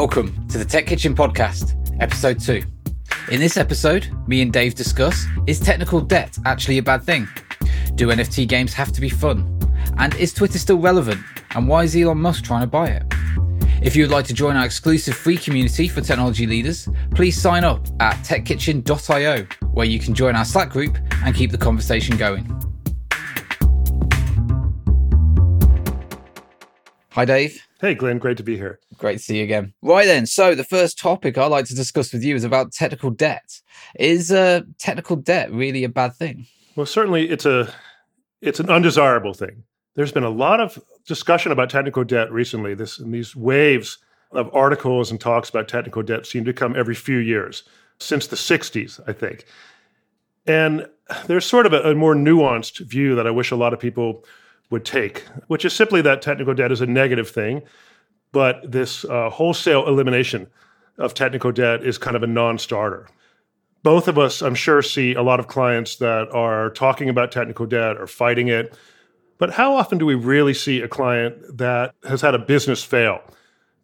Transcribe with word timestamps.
Welcome 0.00 0.48
to 0.48 0.56
the 0.56 0.64
Tech 0.64 0.86
Kitchen 0.86 1.14
Podcast, 1.14 1.76
episode 2.00 2.40
2. 2.40 2.62
In 3.32 3.38
this 3.38 3.58
episode, 3.58 4.08
me 4.26 4.40
and 4.40 4.50
Dave 4.50 4.74
discuss 4.74 5.26
is 5.46 5.60
technical 5.60 6.00
debt 6.00 6.38
actually 6.46 6.78
a 6.78 6.82
bad 6.82 7.02
thing? 7.02 7.28
Do 7.96 8.08
NFT 8.08 8.48
games 8.48 8.72
have 8.72 8.92
to 8.92 9.00
be 9.02 9.10
fun? 9.10 9.60
And 9.98 10.14
is 10.14 10.32
Twitter 10.32 10.58
still 10.58 10.78
relevant? 10.78 11.20
And 11.50 11.68
why 11.68 11.84
is 11.84 11.94
Elon 11.94 12.16
Musk 12.16 12.44
trying 12.44 12.62
to 12.62 12.66
buy 12.66 12.86
it? 12.88 13.02
If 13.82 13.94
you 13.94 14.04
would 14.04 14.10
like 14.10 14.24
to 14.28 14.32
join 14.32 14.56
our 14.56 14.64
exclusive 14.64 15.14
free 15.14 15.36
community 15.36 15.86
for 15.86 16.00
technology 16.00 16.46
leaders, 16.46 16.88
please 17.10 17.38
sign 17.38 17.62
up 17.62 17.86
at 18.00 18.16
techkitchen.io, 18.24 19.46
where 19.72 19.86
you 19.86 19.98
can 20.00 20.14
join 20.14 20.34
our 20.34 20.46
Slack 20.46 20.70
group 20.70 20.96
and 21.26 21.36
keep 21.36 21.50
the 21.50 21.58
conversation 21.58 22.16
going. 22.16 22.46
Hi, 27.10 27.26
Dave. 27.26 27.62
Hey, 27.80 27.94
Glyn, 27.94 28.18
great 28.18 28.36
to 28.36 28.42
be 28.42 28.58
here. 28.58 28.78
Great 28.98 29.14
to 29.14 29.18
see 29.20 29.38
you 29.38 29.44
again. 29.44 29.72
Right 29.80 30.04
then, 30.04 30.26
so 30.26 30.54
the 30.54 30.64
first 30.64 30.98
topic 30.98 31.38
I'd 31.38 31.46
like 31.46 31.64
to 31.66 31.74
discuss 31.74 32.12
with 32.12 32.22
you 32.22 32.36
is 32.36 32.44
about 32.44 32.72
technical 32.72 33.08
debt. 33.10 33.58
Is 33.98 34.30
uh, 34.30 34.60
technical 34.78 35.16
debt 35.16 35.50
really 35.50 35.84
a 35.84 35.88
bad 35.88 36.14
thing? 36.14 36.46
Well, 36.76 36.84
certainly 36.84 37.30
it's 37.30 37.46
a 37.46 37.72
it's 38.42 38.60
an 38.60 38.68
undesirable 38.68 39.32
thing. 39.32 39.64
There's 39.94 40.12
been 40.12 40.24
a 40.24 40.30
lot 40.30 40.60
of 40.60 40.78
discussion 41.06 41.52
about 41.52 41.70
technical 41.70 42.04
debt 42.04 42.30
recently. 42.30 42.74
This 42.74 42.98
and 42.98 43.14
these 43.14 43.34
waves 43.34 43.96
of 44.30 44.54
articles 44.54 45.10
and 45.10 45.18
talks 45.18 45.48
about 45.48 45.66
technical 45.66 46.02
debt 46.02 46.26
seem 46.26 46.44
to 46.44 46.52
come 46.52 46.76
every 46.76 46.94
few 46.94 47.16
years 47.16 47.64
since 47.98 48.26
the 48.26 48.36
60s, 48.36 49.00
I 49.08 49.14
think. 49.14 49.46
And 50.46 50.86
there's 51.26 51.46
sort 51.46 51.64
of 51.64 51.72
a, 51.72 51.80
a 51.90 51.94
more 51.94 52.14
nuanced 52.14 52.80
view 52.80 53.14
that 53.14 53.26
I 53.26 53.30
wish 53.30 53.50
a 53.50 53.56
lot 53.56 53.72
of 53.72 53.80
people 53.80 54.24
would 54.70 54.84
take, 54.84 55.24
which 55.48 55.64
is 55.64 55.72
simply 55.72 56.00
that 56.02 56.22
technical 56.22 56.54
debt 56.54 56.72
is 56.72 56.80
a 56.80 56.86
negative 56.86 57.28
thing, 57.28 57.62
but 58.32 58.70
this 58.70 59.04
uh, 59.04 59.28
wholesale 59.28 59.86
elimination 59.86 60.46
of 60.98 61.12
technical 61.12 61.50
debt 61.50 61.84
is 61.84 61.98
kind 61.98 62.16
of 62.16 62.22
a 62.22 62.26
non 62.26 62.58
starter. 62.58 63.08
Both 63.82 64.08
of 64.08 64.18
us, 64.18 64.42
I'm 64.42 64.54
sure, 64.54 64.82
see 64.82 65.14
a 65.14 65.22
lot 65.22 65.40
of 65.40 65.48
clients 65.48 65.96
that 65.96 66.30
are 66.32 66.70
talking 66.70 67.08
about 67.08 67.32
technical 67.32 67.66
debt 67.66 67.96
or 67.96 68.06
fighting 68.06 68.48
it. 68.48 68.76
But 69.38 69.54
how 69.54 69.74
often 69.74 69.96
do 69.96 70.04
we 70.04 70.14
really 70.14 70.52
see 70.52 70.82
a 70.82 70.88
client 70.88 71.56
that 71.56 71.94
has 72.06 72.20
had 72.20 72.34
a 72.34 72.38
business 72.38 72.84
fail 72.84 73.22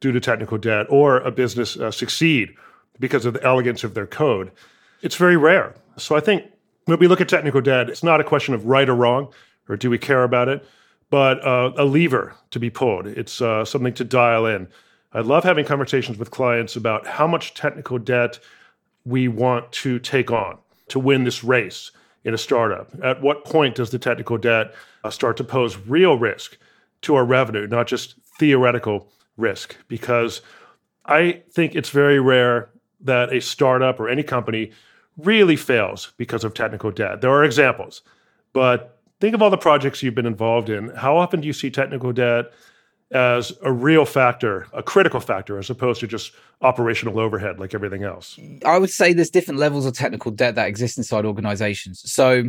due 0.00 0.12
to 0.12 0.20
technical 0.20 0.58
debt 0.58 0.86
or 0.90 1.18
a 1.20 1.30
business 1.30 1.78
uh, 1.78 1.90
succeed 1.90 2.54
because 3.00 3.24
of 3.24 3.32
the 3.32 3.42
elegance 3.42 3.82
of 3.82 3.94
their 3.94 4.06
code? 4.06 4.52
It's 5.00 5.16
very 5.16 5.38
rare. 5.38 5.74
So 5.96 6.14
I 6.14 6.20
think 6.20 6.44
when 6.84 6.98
we 6.98 7.08
look 7.08 7.22
at 7.22 7.28
technical 7.28 7.62
debt, 7.62 7.88
it's 7.88 8.02
not 8.02 8.20
a 8.20 8.24
question 8.24 8.52
of 8.52 8.66
right 8.66 8.88
or 8.88 8.94
wrong 8.94 9.32
or 9.68 9.76
do 9.76 9.90
we 9.90 9.98
care 9.98 10.22
about 10.22 10.48
it? 10.48 10.64
But 11.10 11.44
uh, 11.46 11.72
a 11.76 11.84
lever 11.84 12.34
to 12.50 12.58
be 12.58 12.70
pulled. 12.70 13.06
It's 13.06 13.40
uh, 13.40 13.64
something 13.64 13.94
to 13.94 14.04
dial 14.04 14.46
in. 14.46 14.68
I 15.12 15.20
love 15.20 15.44
having 15.44 15.64
conversations 15.64 16.18
with 16.18 16.30
clients 16.30 16.76
about 16.76 17.06
how 17.06 17.26
much 17.26 17.54
technical 17.54 17.98
debt 17.98 18.38
we 19.04 19.28
want 19.28 19.70
to 19.72 19.98
take 19.98 20.30
on 20.30 20.58
to 20.88 20.98
win 20.98 21.24
this 21.24 21.44
race 21.44 21.92
in 22.24 22.34
a 22.34 22.38
startup. 22.38 22.90
At 23.02 23.22
what 23.22 23.44
point 23.44 23.76
does 23.76 23.90
the 23.90 23.98
technical 23.98 24.36
debt 24.36 24.74
uh, 25.04 25.10
start 25.10 25.36
to 25.36 25.44
pose 25.44 25.78
real 25.78 26.18
risk 26.18 26.58
to 27.02 27.14
our 27.14 27.24
revenue, 27.24 27.68
not 27.68 27.86
just 27.86 28.16
theoretical 28.38 29.08
risk? 29.36 29.76
Because 29.86 30.42
I 31.06 31.42
think 31.52 31.76
it's 31.76 31.90
very 31.90 32.18
rare 32.18 32.68
that 33.00 33.32
a 33.32 33.40
startup 33.40 34.00
or 34.00 34.08
any 34.08 34.24
company 34.24 34.72
really 35.16 35.56
fails 35.56 36.12
because 36.16 36.44
of 36.44 36.52
technical 36.52 36.90
debt. 36.90 37.20
There 37.20 37.30
are 37.30 37.44
examples, 37.44 38.02
but 38.52 38.95
think 39.20 39.34
of 39.34 39.42
all 39.42 39.50
the 39.50 39.56
projects 39.56 40.02
you've 40.02 40.14
been 40.14 40.26
involved 40.26 40.68
in. 40.68 40.88
How 40.90 41.16
often 41.16 41.40
do 41.40 41.46
you 41.46 41.52
see 41.52 41.70
technical 41.70 42.12
debt 42.12 42.46
as 43.12 43.52
a 43.62 43.72
real 43.72 44.04
factor, 44.04 44.66
a 44.72 44.82
critical 44.82 45.20
factor, 45.20 45.58
as 45.58 45.70
opposed 45.70 46.00
to 46.00 46.06
just 46.06 46.32
operational 46.60 47.20
overhead 47.20 47.58
like 47.60 47.74
everything 47.74 48.02
else? 48.02 48.38
I 48.64 48.78
would 48.78 48.90
say 48.90 49.12
there's 49.12 49.30
different 49.30 49.60
levels 49.60 49.86
of 49.86 49.94
technical 49.94 50.30
debt 50.30 50.56
that 50.56 50.68
exist 50.68 50.98
inside 50.98 51.24
organizations. 51.24 52.02
So 52.10 52.44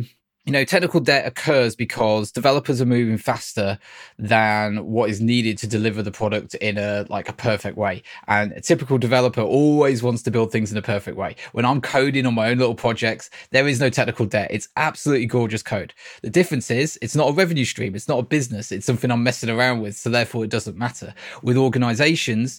you 0.48 0.52
know, 0.52 0.64
technical 0.64 0.98
debt 0.98 1.26
occurs 1.26 1.76
because 1.76 2.32
developers 2.32 2.80
are 2.80 2.86
moving 2.86 3.18
faster 3.18 3.78
than 4.18 4.78
what 4.86 5.10
is 5.10 5.20
needed 5.20 5.58
to 5.58 5.66
deliver 5.66 6.02
the 6.02 6.10
product 6.10 6.54
in 6.54 6.78
a 6.78 7.04
like 7.10 7.28
a 7.28 7.34
perfect 7.34 7.76
way. 7.76 8.02
And 8.28 8.52
a 8.52 8.62
typical 8.62 8.96
developer 8.96 9.42
always 9.42 10.02
wants 10.02 10.22
to 10.22 10.30
build 10.30 10.50
things 10.50 10.72
in 10.72 10.78
a 10.78 10.82
perfect 10.82 11.18
way. 11.18 11.36
When 11.52 11.66
I'm 11.66 11.82
coding 11.82 12.24
on 12.24 12.32
my 12.32 12.48
own 12.48 12.56
little 12.56 12.74
projects, 12.74 13.28
there 13.50 13.68
is 13.68 13.78
no 13.78 13.90
technical 13.90 14.24
debt. 14.24 14.48
It's 14.50 14.70
absolutely 14.78 15.26
gorgeous 15.26 15.62
code. 15.62 15.92
The 16.22 16.30
difference 16.30 16.70
is 16.70 16.98
it's 17.02 17.14
not 17.14 17.28
a 17.28 17.34
revenue 17.34 17.66
stream. 17.66 17.94
It's 17.94 18.08
not 18.08 18.18
a 18.18 18.22
business. 18.22 18.72
It's 18.72 18.86
something 18.86 19.10
I'm 19.10 19.22
messing 19.22 19.50
around 19.50 19.82
with. 19.82 19.96
So 19.96 20.08
therefore 20.08 20.44
it 20.44 20.50
doesn't 20.50 20.78
matter. 20.78 21.12
With 21.42 21.58
organizations, 21.58 22.58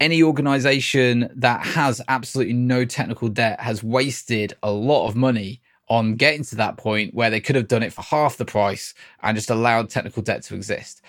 any 0.00 0.22
organization 0.22 1.30
that 1.36 1.66
has 1.66 2.00
absolutely 2.08 2.54
no 2.54 2.86
technical 2.86 3.28
debt 3.28 3.60
has 3.60 3.84
wasted 3.84 4.54
a 4.62 4.70
lot 4.70 5.06
of 5.06 5.16
money 5.16 5.60
on 5.88 6.16
getting 6.16 6.42
to 6.42 6.56
that 6.56 6.76
point 6.76 7.14
where 7.14 7.30
they 7.30 7.40
could 7.40 7.54
have 7.54 7.68
done 7.68 7.82
it 7.82 7.92
for 7.92 8.02
half 8.02 8.36
the 8.36 8.44
price 8.44 8.94
and 9.22 9.36
just 9.36 9.50
allowed 9.50 9.88
technical 9.88 10.22
debt 10.22 10.42
to 10.42 10.54
exist. 10.54 11.00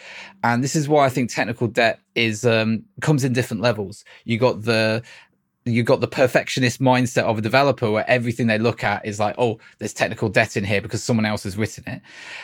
And 0.43 0.63
this 0.63 0.75
is 0.75 0.87
why 0.87 1.05
I 1.05 1.09
think 1.09 1.31
technical 1.31 1.67
debt 1.67 1.99
is 2.15 2.45
um, 2.45 2.83
comes 3.01 3.23
in 3.23 3.33
different 3.33 3.61
levels. 3.61 4.05
You 4.23 4.37
got 4.37 4.63
the 4.63 5.01
you've 5.73 5.85
got 5.85 6.01
the 6.01 6.07
perfectionist 6.07 6.79
mindset 6.79 7.23
of 7.23 7.37
a 7.37 7.41
developer 7.41 7.89
where 7.91 8.09
everything 8.09 8.47
they 8.47 8.57
look 8.57 8.83
at 8.83 9.05
is 9.05 9.19
like, 9.19 9.35
oh, 9.37 9.59
there's 9.79 9.93
technical 9.93 10.29
debt 10.29 10.57
in 10.57 10.63
here 10.63 10.81
because 10.81 11.03
someone 11.03 11.25
else 11.25 11.43
has 11.43 11.57
written 11.57 11.83
it. 11.87 12.01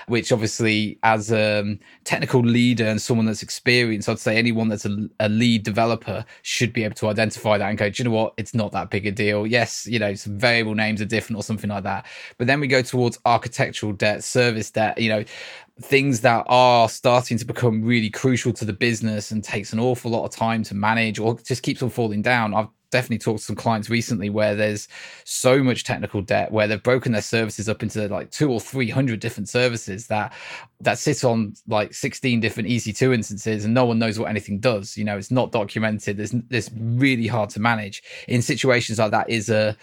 Which 0.08 0.32
obviously, 0.32 1.00
as 1.04 1.32
a 1.32 1.62
um, 1.62 1.80
technical 2.04 2.42
leader 2.42 2.86
and 2.86 3.02
someone 3.02 3.26
that's 3.26 3.44
experienced, 3.44 4.10
I'd 4.10 4.20
say 4.20 4.38
anyone 4.38 4.70
that's 4.70 4.86
a, 4.86 5.10
a, 5.20 5.30
lead 5.30 5.64
developer 5.64 6.26
should 6.42 6.74
be 6.74 6.84
able 6.84 6.96
to 6.96 7.08
identify 7.08 7.58
that 7.58 7.70
and 7.70 7.78
go, 7.78 7.90
you 7.94 8.06
know 8.06 8.12
what? 8.12 8.34
It's 8.38 8.54
not 8.54 8.72
that 8.72 8.90
big 8.90 9.06
a 9.06 9.12
deal. 9.12 9.48
Yes, 9.48 9.88
you 9.88 10.00
know, 10.00 10.14
some 10.16 10.38
variable 10.38 10.76
names 10.76 11.02
are 11.02 11.06
different 11.06 11.38
or 11.38 11.44
something 11.44 11.70
like 11.70 11.84
that. 11.84 12.06
But 12.38 12.48
then 12.48 12.60
we 12.60 12.68
go 12.68 12.82
towards 12.82 13.20
architectural 13.26 13.94
debt, 13.94 14.24
service 14.24 14.72
debt, 14.72 14.98
you 14.98 15.10
know, 15.10 15.24
things 15.82 16.22
that 16.22 16.46
are 16.48 16.88
starting 16.88 17.38
to 17.38 17.46
become 17.46 17.84
really 17.84 18.10
crucial 18.10 18.54
to 18.54 18.66
the 18.66 18.74
business 18.74 19.32
and 19.32 19.44
takes 19.44 19.74
an 19.74 19.80
awful 19.80 20.12
lot 20.12 20.24
of 20.24 20.32
time 20.32 20.64
to 20.64 20.76
manage 20.76 21.20
or 21.20 21.36
just 21.40 21.64
keeps 21.64 21.82
on 21.82 21.90
falling 21.90 22.22
down. 22.22 22.54
I've 22.54 22.68
definitely 22.94 23.18
talked 23.18 23.40
to 23.40 23.46
some 23.46 23.56
clients 23.56 23.90
recently 23.90 24.30
where 24.30 24.56
there's 24.56 24.88
so 25.26 25.62
much 25.62 25.84
technical 25.84 26.22
debt 26.22 26.52
where 26.52 26.68
they've 26.68 26.82
broken 26.82 27.12
their 27.12 27.22
services 27.22 27.68
up 27.68 27.84
into 27.84 28.08
like 28.08 28.32
two 28.32 28.50
or 28.50 28.62
three 28.62 28.90
hundred 28.90 29.20
different 29.20 29.50
services 29.50 30.08
that 30.08 30.32
that 30.80 30.98
sit 30.98 31.24
on 31.24 31.54
like 31.68 31.94
16 31.94 32.40
different 32.40 32.70
EC2 32.70 33.14
instances 33.14 33.66
and 33.66 33.74
no 33.74 33.86
one 33.86 34.00
knows 34.00 34.20
what 34.20 34.30
anything 34.30 34.60
does. 34.60 34.98
You 34.98 35.04
know, 35.04 35.18
it's 35.18 35.32
not 35.32 35.52
documented. 35.52 36.18
There's 36.18 36.34
it's 36.50 36.70
really 36.78 37.28
hard 37.28 37.50
to 37.52 37.60
manage. 37.60 38.04
In 38.28 38.42
situations 38.42 39.00
like 39.00 39.12
that 39.12 39.30
is 39.30 39.50
a 39.50 39.76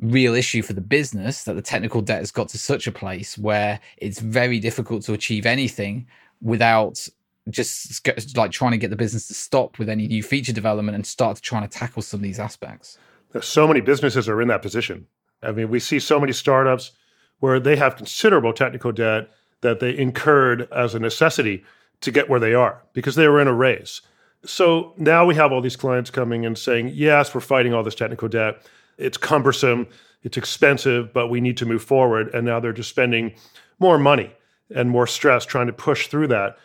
real 0.00 0.34
issue 0.34 0.62
for 0.62 0.72
the 0.72 0.80
business 0.80 1.44
that 1.44 1.54
the 1.54 1.62
technical 1.62 2.00
debt 2.00 2.18
has 2.18 2.30
got 2.30 2.48
to 2.48 2.58
such 2.58 2.86
a 2.86 2.92
place 2.92 3.36
where 3.38 3.78
it's 3.98 4.18
very 4.18 4.58
difficult 4.58 5.02
to 5.04 5.12
achieve 5.12 5.46
anything 5.46 6.06
without 6.40 7.06
just 7.48 8.36
like 8.36 8.50
trying 8.50 8.72
to 8.72 8.78
get 8.78 8.90
the 8.90 8.96
business 8.96 9.28
to 9.28 9.34
stop 9.34 9.78
with 9.78 9.88
any 9.88 10.06
new 10.06 10.22
feature 10.22 10.52
development 10.52 10.94
and 10.94 11.06
start 11.06 11.40
trying 11.40 11.66
to 11.66 11.78
tackle 11.78 12.02
some 12.02 12.18
of 12.18 12.22
these 12.22 12.38
aspects. 12.38 12.98
So 13.40 13.66
many 13.66 13.80
businesses 13.80 14.28
are 14.28 14.42
in 14.42 14.48
that 14.48 14.62
position. 14.62 15.06
I 15.42 15.52
mean, 15.52 15.70
we 15.70 15.80
see 15.80 15.98
so 15.98 16.20
many 16.20 16.32
startups 16.32 16.92
where 17.38 17.58
they 17.58 17.76
have 17.76 17.96
considerable 17.96 18.52
technical 18.52 18.92
debt 18.92 19.30
that 19.62 19.80
they 19.80 19.96
incurred 19.96 20.68
as 20.72 20.94
a 20.94 20.98
necessity 20.98 21.64
to 22.02 22.10
get 22.10 22.28
where 22.28 22.40
they 22.40 22.54
are 22.54 22.82
because 22.92 23.14
they 23.14 23.28
were 23.28 23.40
in 23.40 23.48
a 23.48 23.54
race. 23.54 24.02
So 24.44 24.94
now 24.96 25.24
we 25.24 25.34
have 25.34 25.52
all 25.52 25.60
these 25.60 25.76
clients 25.76 26.10
coming 26.10 26.46
and 26.46 26.56
saying, 26.56 26.92
yes, 26.94 27.34
we're 27.34 27.40
fighting 27.40 27.74
all 27.74 27.82
this 27.82 27.94
technical 27.94 28.28
debt. 28.28 28.62
It's 28.98 29.16
cumbersome, 29.16 29.86
it's 30.22 30.36
expensive, 30.36 31.12
but 31.12 31.28
we 31.28 31.40
need 31.40 31.56
to 31.58 31.66
move 31.66 31.82
forward. 31.82 32.34
And 32.34 32.46
now 32.46 32.60
they're 32.60 32.72
just 32.72 32.90
spending 32.90 33.34
more 33.78 33.98
money 33.98 34.32
and 34.74 34.90
more 34.90 35.06
stress 35.06 35.44
trying 35.44 35.66
to 35.66 35.72
push 35.72 36.08
through 36.08 36.28
that 36.28 36.56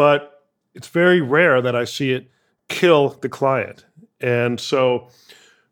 but 0.00 0.46
it's 0.74 0.88
very 0.88 1.20
rare 1.20 1.60
that 1.60 1.76
I 1.76 1.84
see 1.84 2.12
it 2.12 2.30
kill 2.68 3.10
the 3.20 3.28
client. 3.28 3.84
And 4.18 4.58
so 4.58 5.10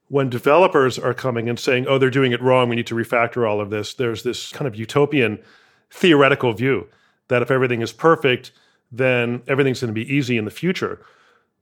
when 0.08 0.28
developers 0.28 0.98
are 0.98 1.14
coming 1.14 1.48
and 1.48 1.58
saying, 1.58 1.86
oh, 1.88 1.96
they're 1.96 2.10
doing 2.10 2.32
it 2.32 2.42
wrong, 2.42 2.68
we 2.68 2.76
need 2.76 2.88
to 2.88 2.94
refactor 2.94 3.48
all 3.48 3.58
of 3.58 3.70
this, 3.70 3.94
there's 3.94 4.24
this 4.24 4.52
kind 4.52 4.68
of 4.68 4.76
utopian 4.76 5.38
theoretical 5.90 6.52
view 6.52 6.88
that 7.28 7.40
if 7.40 7.50
everything 7.50 7.80
is 7.80 7.90
perfect, 7.90 8.52
then 8.92 9.40
everything's 9.48 9.80
going 9.80 9.94
to 9.94 9.98
be 9.98 10.14
easy 10.14 10.36
in 10.36 10.44
the 10.44 10.50
future. 10.50 11.00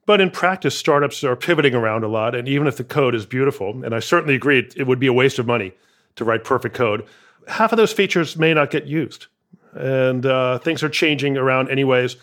But 0.05 0.19
in 0.19 0.29
practice, 0.29 0.77
startups 0.77 1.23
are 1.23 1.37
pivoting 1.37 1.73
around 1.73 2.03
a 2.03 2.09
lot. 2.09 2.35
And 2.35 2.49
even 2.49 2.67
if 2.67 2.75
the 2.75 2.83
code 2.83 3.15
is 3.15 3.25
beautiful, 3.25 3.81
and 3.81 3.95
I 3.95 3.99
certainly 3.99 4.35
agree 4.35 4.69
it 4.75 4.87
would 4.87 4.99
be 4.99 5.07
a 5.07 5.13
waste 5.13 5.39
of 5.39 5.47
money 5.47 5.71
to 6.17 6.25
write 6.25 6.43
perfect 6.43 6.75
code, 6.75 7.07
half 7.47 7.71
of 7.71 7.77
those 7.77 7.93
features 7.93 8.35
may 8.35 8.53
not 8.53 8.71
get 8.71 8.87
used. 8.87 9.27
And 9.73 10.25
uh, 10.25 10.59
things 10.59 10.83
are 10.83 10.89
changing 10.89 11.37
around, 11.37 11.69
anyways 11.69 12.17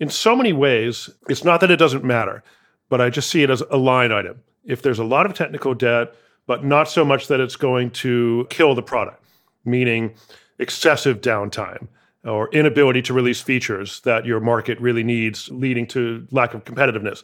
in 0.00 0.08
so 0.08 0.34
many 0.34 0.52
ways, 0.52 1.10
it's 1.28 1.44
not 1.44 1.60
that 1.60 1.70
it 1.70 1.76
doesn't 1.76 2.02
matter, 2.02 2.42
but 2.88 3.00
I 3.00 3.10
just 3.10 3.30
see 3.30 3.42
it 3.42 3.50
as 3.50 3.62
a 3.70 3.76
line 3.76 4.10
item. 4.10 4.42
If 4.64 4.82
there's 4.82 4.98
a 4.98 5.04
lot 5.04 5.26
of 5.26 5.34
technical 5.34 5.74
debt, 5.74 6.14
but 6.46 6.64
not 6.64 6.88
so 6.88 7.04
much 7.04 7.28
that 7.28 7.38
it's 7.38 7.56
going 7.56 7.90
to 7.90 8.46
kill 8.50 8.74
the 8.74 8.82
product, 8.82 9.22
meaning 9.64 10.14
excessive 10.58 11.20
downtime 11.20 11.86
or 12.24 12.48
inability 12.50 13.02
to 13.02 13.14
release 13.14 13.40
features 13.40 14.00
that 14.00 14.26
your 14.26 14.40
market 14.40 14.80
really 14.80 15.04
needs, 15.04 15.48
leading 15.50 15.86
to 15.86 16.26
lack 16.30 16.54
of 16.54 16.64
competitiveness. 16.64 17.22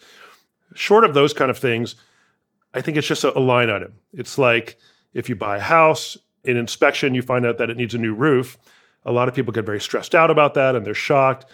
Short 0.74 1.04
of 1.04 1.14
those 1.14 1.32
kind 1.32 1.50
of 1.50 1.58
things, 1.58 1.96
I 2.72 2.80
think 2.80 2.96
it's 2.96 3.06
just 3.06 3.24
a, 3.24 3.30
line 3.38 3.70
item. 3.70 3.94
It's 4.12 4.38
like 4.38 4.78
if 5.12 5.28
you 5.28 5.36
buy 5.36 5.56
a 5.56 5.60
house, 5.60 6.16
in 6.44 6.56
inspection, 6.56 7.14
you 7.14 7.22
find 7.22 7.44
out 7.44 7.58
that 7.58 7.70
it 7.70 7.76
needs 7.76 7.94
a 7.94 7.98
new 7.98 8.14
roof. 8.14 8.56
A 9.04 9.12
lot 9.12 9.28
of 9.28 9.34
people 9.34 9.52
get 9.52 9.66
very 9.66 9.80
stressed 9.80 10.14
out 10.14 10.30
about 10.30 10.54
that 10.54 10.76
and 10.76 10.86
they're 10.86 10.94
shocked. 10.94 11.46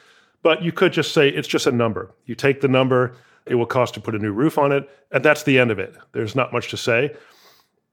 But 0.43 0.63
you 0.63 0.73
could 0.73 0.93
just 0.93 1.13
say 1.13 1.29
it's 1.29 1.49
just 1.49 1.67
a 1.67 1.73
number. 1.73 2.11
You 2.27 2.35
take 2.35 2.61
the 2.61 2.69
number, 2.69 3.15
it 3.47 3.55
will 3.55 3.67
cost 3.67 3.95
to 3.95 4.01
put 4.01 4.15
a 4.15 4.19
new 4.19 4.33
roof 4.33 4.59
on 4.59 4.73
it, 4.73 4.89
and 5.11 5.25
that's 5.25 5.43
the 5.43 5.59
end 5.59 5.71
of 5.71 5.79
it. 5.79 5.95
There's 6.13 6.35
not 6.35 6.53
much 6.53 6.71
to 6.71 6.77
say. 6.77 7.15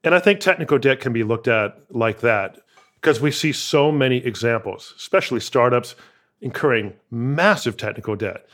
And 0.04 0.16
I 0.16 0.20
think 0.20 0.40
technical 0.40 0.80
debt 0.80 1.00
can 1.00 1.14
be 1.14 1.24
looked 1.24 1.48
at 1.48 1.78
like 1.90 2.22
that 2.22 2.60
because 2.96 3.20
we 3.22 3.32
see 3.32 3.52
so 3.52 3.92
many 3.92 4.18
examples, 4.18 4.94
especially 4.98 5.40
startups 5.40 5.96
incurring 6.42 6.94
massive 7.12 7.78
technical 7.78 8.16
debt 8.16 8.46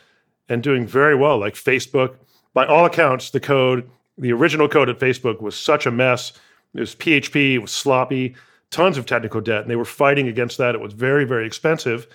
and 0.49 0.63
doing 0.63 0.87
very 0.87 1.15
well, 1.15 1.37
like 1.37 1.53
Facebook. 1.53 2.15
By 2.53 2.65
all 2.65 2.85
accounts, 2.85 3.29
the 3.29 3.39
code, 3.39 3.89
the 4.17 4.31
original 4.31 4.69
code 4.69 4.89
at 4.89 4.99
Facebook 4.99 5.41
was 5.41 5.55
such 5.55 5.85
a 5.85 5.91
mess. 5.91 6.33
It 6.73 6.79
was 6.79 6.95
PHP, 6.95 7.55
it 7.55 7.59
was 7.59 7.71
sloppy, 7.71 8.35
tons 8.71 8.97
of 8.97 9.05
technical 9.05 9.41
debt, 9.41 9.61
and 9.61 9.69
they 9.69 9.75
were 9.75 9.85
fighting 9.85 10.27
against 10.27 10.57
that. 10.57 10.75
It 10.75 10.81
was 10.81 10.93
very, 10.93 11.25
very 11.25 11.45
expensive, 11.45 12.07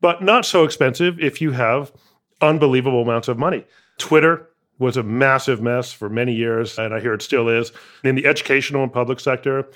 but 0.00 0.22
not 0.22 0.44
so 0.44 0.64
expensive 0.64 1.18
if 1.20 1.40
you 1.40 1.52
have 1.52 1.92
unbelievable 2.40 3.02
amounts 3.02 3.28
of 3.28 3.38
money. 3.38 3.64
Twitter 3.98 4.48
was 4.78 4.96
a 4.96 5.02
massive 5.02 5.60
mess 5.60 5.92
for 5.92 6.08
many 6.08 6.34
years, 6.34 6.78
and 6.78 6.94
I 6.94 7.00
hear 7.00 7.12
it 7.12 7.22
still 7.22 7.48
is. 7.48 7.70
In 8.02 8.14
the 8.14 8.26
educational 8.26 8.82
and 8.82 8.92
public 8.92 9.20
sector, 9.20 9.68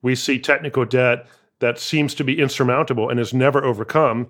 we 0.00 0.14
see 0.14 0.38
technical 0.38 0.84
debt 0.84 1.26
that 1.58 1.78
seems 1.78 2.14
to 2.14 2.24
be 2.24 2.40
insurmountable 2.40 3.10
and 3.10 3.20
is 3.20 3.34
never 3.34 3.64
overcome, 3.64 4.28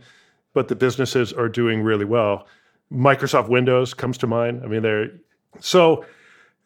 but 0.52 0.68
the 0.68 0.74
businesses 0.74 1.32
are 1.32 1.48
doing 1.48 1.82
really 1.82 2.04
well. 2.04 2.46
Microsoft 2.92 3.48
Windows 3.48 3.94
comes 3.94 4.18
to 4.18 4.26
mind. 4.26 4.62
I 4.64 4.66
mean, 4.66 4.82
they're 4.82 5.10
so 5.60 6.04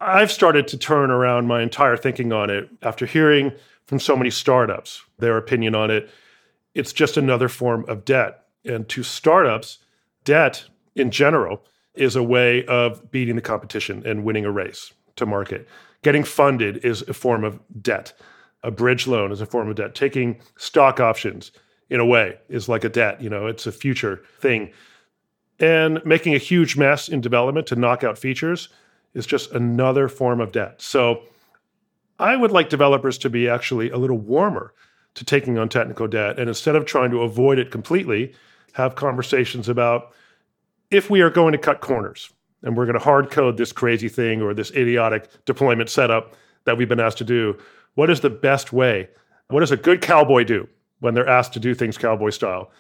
I've 0.00 0.32
started 0.32 0.66
to 0.68 0.78
turn 0.78 1.10
around 1.10 1.46
my 1.46 1.62
entire 1.62 1.96
thinking 1.96 2.32
on 2.32 2.48
it 2.48 2.70
after 2.82 3.04
hearing 3.04 3.52
from 3.86 4.00
so 4.00 4.16
many 4.16 4.30
startups 4.30 5.02
their 5.18 5.36
opinion 5.36 5.74
on 5.74 5.90
it. 5.90 6.08
It's 6.74 6.92
just 6.92 7.16
another 7.16 7.48
form 7.48 7.84
of 7.88 8.04
debt. 8.04 8.46
And 8.64 8.88
to 8.90 9.02
startups, 9.02 9.78
debt 10.24 10.64
in 10.94 11.10
general 11.10 11.64
is 11.94 12.16
a 12.16 12.22
way 12.22 12.64
of 12.66 13.10
beating 13.10 13.36
the 13.36 13.42
competition 13.42 14.02
and 14.06 14.24
winning 14.24 14.44
a 14.44 14.50
race 14.50 14.92
to 15.16 15.26
market. 15.26 15.68
Getting 16.02 16.24
funded 16.24 16.84
is 16.84 17.02
a 17.02 17.14
form 17.14 17.44
of 17.44 17.60
debt. 17.82 18.12
A 18.62 18.70
bridge 18.70 19.06
loan 19.06 19.32
is 19.32 19.40
a 19.40 19.46
form 19.46 19.68
of 19.68 19.76
debt. 19.76 19.94
Taking 19.94 20.40
stock 20.56 21.00
options, 21.00 21.52
in 21.88 22.00
a 22.00 22.06
way, 22.06 22.38
is 22.48 22.68
like 22.68 22.84
a 22.84 22.88
debt. 22.88 23.20
You 23.20 23.30
know, 23.30 23.46
it's 23.46 23.66
a 23.66 23.72
future 23.72 24.22
thing. 24.38 24.70
And 25.58 26.04
making 26.04 26.34
a 26.34 26.38
huge 26.38 26.76
mess 26.76 27.08
in 27.08 27.20
development 27.20 27.66
to 27.68 27.76
knock 27.76 28.02
out 28.04 28.18
features 28.18 28.68
is 29.12 29.26
just 29.26 29.52
another 29.52 30.08
form 30.08 30.40
of 30.40 30.52
debt. 30.52 30.80
So 30.80 31.22
I 32.18 32.36
would 32.36 32.52
like 32.52 32.68
developers 32.68 33.18
to 33.18 33.30
be 33.30 33.48
actually 33.48 33.90
a 33.90 33.96
little 33.96 34.18
warmer 34.18 34.72
to 35.14 35.24
taking 35.24 35.58
on 35.58 35.68
technical 35.68 36.06
debt. 36.06 36.38
And 36.38 36.48
instead 36.48 36.76
of 36.76 36.84
trying 36.84 37.10
to 37.10 37.22
avoid 37.22 37.58
it 37.58 37.70
completely, 37.70 38.34
have 38.72 38.94
conversations 38.94 39.68
about 39.68 40.12
if 40.90 41.10
we 41.10 41.20
are 41.20 41.30
going 41.30 41.52
to 41.52 41.58
cut 41.58 41.80
corners 41.80 42.30
and 42.62 42.76
we're 42.76 42.86
going 42.86 42.98
to 42.98 43.04
hard 43.04 43.30
code 43.30 43.56
this 43.56 43.72
crazy 43.72 44.08
thing 44.08 44.42
or 44.42 44.54
this 44.54 44.70
idiotic 44.72 45.28
deployment 45.44 45.88
setup 45.88 46.34
that 46.64 46.76
we've 46.76 46.88
been 46.88 47.00
asked 47.00 47.18
to 47.18 47.24
do, 47.24 47.56
what 47.94 48.10
is 48.10 48.20
the 48.20 48.30
best 48.30 48.72
way? 48.72 49.08
What 49.48 49.60
does 49.60 49.72
a 49.72 49.76
good 49.76 50.00
cowboy 50.00 50.44
do 50.44 50.68
when 51.00 51.14
they're 51.14 51.28
asked 51.28 51.52
to 51.54 51.60
do 51.60 51.74
things 51.74 51.96
cowboy 51.96 52.30
style 52.30 52.70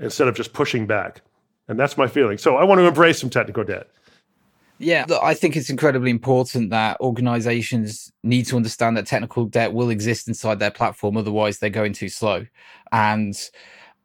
instead 0.00 0.28
of 0.28 0.34
just 0.34 0.52
pushing 0.52 0.86
back? 0.86 1.22
And 1.68 1.78
that's 1.78 1.96
my 1.96 2.06
feeling. 2.06 2.38
So 2.38 2.56
I 2.56 2.64
want 2.64 2.78
to 2.78 2.86
embrace 2.86 3.20
some 3.20 3.30
technical 3.30 3.64
debt. 3.64 3.88
Yeah, 4.78 5.06
I 5.22 5.32
think 5.32 5.56
it's 5.56 5.70
incredibly 5.70 6.10
important 6.10 6.68
that 6.70 7.00
organizations 7.00 8.12
need 8.22 8.44
to 8.46 8.56
understand 8.56 8.96
that 8.96 9.06
technical 9.06 9.46
debt 9.46 9.72
will 9.72 9.88
exist 9.88 10.28
inside 10.28 10.58
their 10.58 10.70
platform. 10.70 11.16
Otherwise, 11.16 11.58
they're 11.58 11.70
going 11.70 11.94
too 11.94 12.10
slow. 12.10 12.44
And 12.92 13.34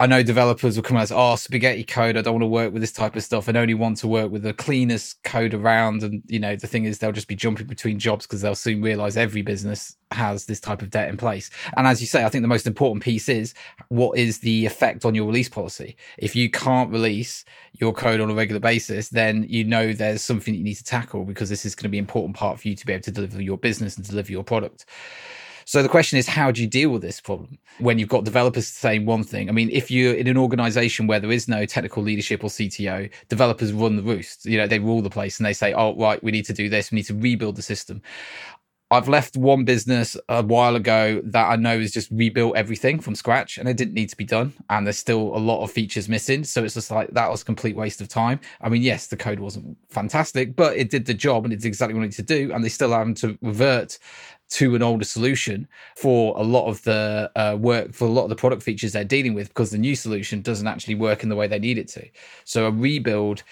I 0.02 0.08
know 0.08 0.24
developers 0.24 0.76
will 0.76 0.82
come 0.82 0.98
out 0.98 1.04
as, 1.04 1.12
oh, 1.12 1.36
spaghetti 1.36 1.84
code. 1.84 2.18
I 2.18 2.24
don't 2.24 2.34
want 2.34 2.42
to 2.42 2.48
work 2.48 2.74
with 2.74 2.82
this 2.82 2.92
type 2.92 3.16
of 3.16 3.22
stuff 3.22 3.48
and 3.48 3.56
only 3.56 3.76
want 3.76 3.98
to 3.98 4.08
work 4.08 4.32
with 4.32 4.42
the 4.42 4.52
cleanest 4.52 5.22
code 5.22 5.54
around. 5.54 6.02
And, 6.02 6.24
you 6.26 6.40
know, 6.40 6.56
the 6.56 6.66
thing 6.66 6.86
is, 6.86 6.98
they'll 6.98 7.12
just 7.12 7.28
be 7.28 7.36
jumping 7.36 7.68
between 7.68 8.00
jobs 8.00 8.26
because 8.26 8.42
they'll 8.42 8.56
soon 8.56 8.82
realize 8.82 9.16
every 9.16 9.44
business 9.44 9.98
has 10.10 10.48
this 10.48 10.60
type 10.60 10.82
of 10.82 10.90
debt 10.90 11.08
in 11.08 11.18
place. 11.18 11.52
And 11.78 11.86
as 11.86 12.02
you 12.02 12.08
say, 12.08 12.26
I 12.26 12.30
think 12.30 12.42
the 12.42 12.48
most 12.48 12.66
important 12.66 13.04
piece 13.04 13.30
is 13.30 13.54
what 13.90 14.18
is 14.18 14.40
the 14.40 14.66
effect 14.66 15.06
on 15.06 15.14
your 15.14 15.28
release 15.28 15.50
policy? 15.50 15.96
If 16.18 16.36
you 16.36 16.50
can't 16.50 16.90
release 16.90 17.46
your 17.74 17.94
code 17.94 18.22
on 18.22 18.32
a 18.32 18.34
regular 18.34 18.60
basis, 18.60 19.10
then 19.10 19.46
you 19.48 19.64
know 19.64 19.94
there's 19.94 20.24
something 20.24 20.56
you 20.56 20.64
need 20.64 20.78
to 20.78 20.84
tackle 20.84 21.26
because 21.26 21.48
this 21.48 21.64
is 21.64 21.76
going 21.76 21.84
to 21.84 21.90
be 21.90 22.00
an 22.00 22.06
important 22.06 22.36
part 22.36 22.60
for 22.60 22.68
you 22.70 22.76
to 22.76 22.86
be 22.88 22.94
able 22.94 23.04
to 23.04 23.12
deliver 23.12 23.40
your 23.40 23.60
business 23.60 23.98
and 23.98 24.08
deliver 24.08 24.32
your 24.32 24.44
product. 24.44 24.86
So 25.66 25.84
the 25.84 25.90
question 25.90 26.18
is, 26.18 26.28
how 26.28 26.52
do 26.52 26.62
you 26.62 26.68
deal 26.68 26.90
with 26.90 27.02
this 27.02 27.20
problem 27.22 27.58
when 27.80 28.00
you've 28.00 28.10
got 28.10 28.24
developers 28.24 28.68
saying 28.68 29.06
one 29.06 29.24
thing? 29.24 29.50
I 29.50 29.52
mean, 29.52 29.70
if 29.72 29.92
you're 29.92 30.14
in 30.14 30.28
an 30.28 30.38
organization 30.38 31.08
where 31.08 31.20
there 31.20 31.32
is 31.32 31.48
no 31.48 31.66
technical 31.66 32.04
leadership 32.04 32.44
or 32.44 32.50
CTO, 32.50 33.10
developers 33.30 33.74
run 33.74 33.96
the 33.96 34.04
roost. 34.04 34.46
You 34.46 34.58
know, 34.58 34.68
they 34.68 34.80
rule 34.80 35.02
the 35.02 35.10
place 35.10 35.40
and 35.40 35.46
they 35.46 35.54
say, 35.54 35.74
oh, 35.74 35.96
right, 35.98 36.24
we 36.24 36.32
need 36.32 36.46
to 36.46 36.54
do 36.54 36.70
this. 36.70 36.92
We 36.92 36.98
need 36.98 37.06
to 37.08 37.16
rebuild 37.16 37.56
the 37.56 37.62
system. 37.62 38.02
I've 38.92 39.08
left 39.08 39.38
one 39.38 39.64
business 39.64 40.18
a 40.28 40.44
while 40.44 40.76
ago 40.76 41.22
that 41.24 41.50
I 41.50 41.56
know 41.56 41.80
is 41.80 41.94
just 41.94 42.12
rebuilt 42.12 42.58
everything 42.58 43.00
from 43.00 43.16
scratch 43.16 43.58
and 43.58 43.70
it 43.70 43.78
didn't 43.78 43.94
need 43.94 44.10
to 44.10 44.18
be 44.18 44.26
done. 44.26 44.52
And 44.70 44.86
there's 44.86 44.98
still 44.98 45.34
a 45.34 45.40
lot 45.40 45.64
of 45.64 45.72
features 45.72 46.10
missing. 46.10 46.44
So 46.44 46.66
it's 46.66 46.74
just 46.74 46.92
like 46.92 47.10
that 47.12 47.32
was 47.32 47.42
complete 47.42 47.78
waste 47.78 48.02
of 48.02 48.10
time. 48.10 48.42
I 48.60 48.68
mean, 48.68 48.82
yes, 48.82 49.08
the 49.08 49.16
code 49.16 49.40
wasn't 49.40 49.78
fantastic, 49.90 50.58
but 50.58 50.76
it 50.76 50.90
did 50.90 51.06
the 51.06 51.14
job 51.14 51.46
and 51.46 51.54
it's 51.54 51.64
exactly 51.64 51.94
what 51.94 52.02
it 52.02 52.08
needed 52.08 52.28
to 52.28 52.48
do. 52.48 52.54
And 52.54 52.66
they 52.66 52.70
still 52.70 52.92
having 52.92 53.16
to 53.16 53.38
revert 53.42 53.98
to 54.52 54.76
an 54.76 54.84
older 54.84 55.06
solution 55.06 55.68
for 55.96 56.38
a 56.38 56.44
lot 56.44 56.68
of 56.68 56.84
the 56.84 57.32
uh, 57.36 57.56
work 57.60 57.94
for 57.94 58.06
a 58.06 58.12
lot 58.12 58.24
of 58.24 58.30
the 58.30 58.36
product 58.36 58.62
features 58.62 58.92
they're 58.92 59.04
dealing 59.04 59.34
with 59.34 59.48
because 59.48 59.72
the 59.72 59.78
new 59.78 59.96
solution 59.96 60.42
doesn't 60.42 60.68
actually 60.68 60.96
work 60.96 61.24
in 61.24 61.30
the 61.30 61.36
way 61.36 61.48
they 61.48 61.60
need 61.60 61.78
it 61.78 61.88
to. 61.88 62.08
So 62.44 62.66
a 62.66 62.72
rebuild 62.72 63.44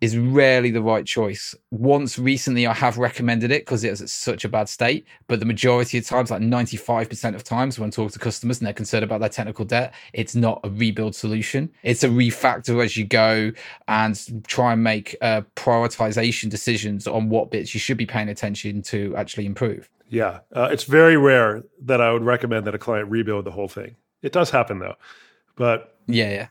is 0.00 0.16
rarely 0.16 0.70
the 0.70 0.82
right 0.82 1.06
choice. 1.06 1.54
Once 1.70 2.18
recently, 2.18 2.66
I 2.66 2.74
have 2.74 2.98
recommended 2.98 3.50
it 3.50 3.62
because 3.62 3.82
it 3.82 3.90
was 3.90 4.02
at 4.02 4.10
such 4.10 4.44
a 4.44 4.48
bad 4.48 4.68
state. 4.68 5.06
But 5.26 5.40
the 5.40 5.46
majority 5.46 5.96
of 5.98 6.06
times, 6.06 6.30
like 6.30 6.42
95% 6.42 7.34
of 7.34 7.42
times, 7.44 7.78
when 7.78 7.88
I 7.88 7.90
talk 7.90 8.12
to 8.12 8.18
customers 8.18 8.58
and 8.58 8.66
they're 8.66 8.74
concerned 8.74 9.04
about 9.04 9.20
their 9.20 9.30
technical 9.30 9.64
debt, 9.64 9.94
it's 10.12 10.34
not 10.34 10.60
a 10.64 10.70
rebuild 10.70 11.14
solution. 11.14 11.70
It's 11.82 12.04
a 12.04 12.08
refactor 12.08 12.84
as 12.84 12.96
you 12.96 13.06
go 13.06 13.52
and 13.88 14.44
try 14.46 14.74
and 14.74 14.84
make 14.84 15.16
uh, 15.22 15.42
prioritization 15.56 16.50
decisions 16.50 17.06
on 17.06 17.30
what 17.30 17.50
bits 17.50 17.72
you 17.72 17.80
should 17.80 17.96
be 17.96 18.06
paying 18.06 18.28
attention 18.28 18.82
to 18.82 19.14
actually 19.16 19.46
improve. 19.46 19.88
Yeah, 20.08 20.40
uh, 20.54 20.68
it's 20.70 20.84
very 20.84 21.16
rare 21.16 21.64
that 21.82 22.00
I 22.00 22.12
would 22.12 22.22
recommend 22.22 22.66
that 22.66 22.74
a 22.74 22.78
client 22.78 23.10
rebuild 23.10 23.44
the 23.44 23.50
whole 23.50 23.68
thing. 23.68 23.96
It 24.22 24.32
does 24.32 24.50
happen 24.50 24.78
though, 24.78 24.94
but 25.56 25.96
yeah, 26.06 26.30
yeah. 26.30 26.48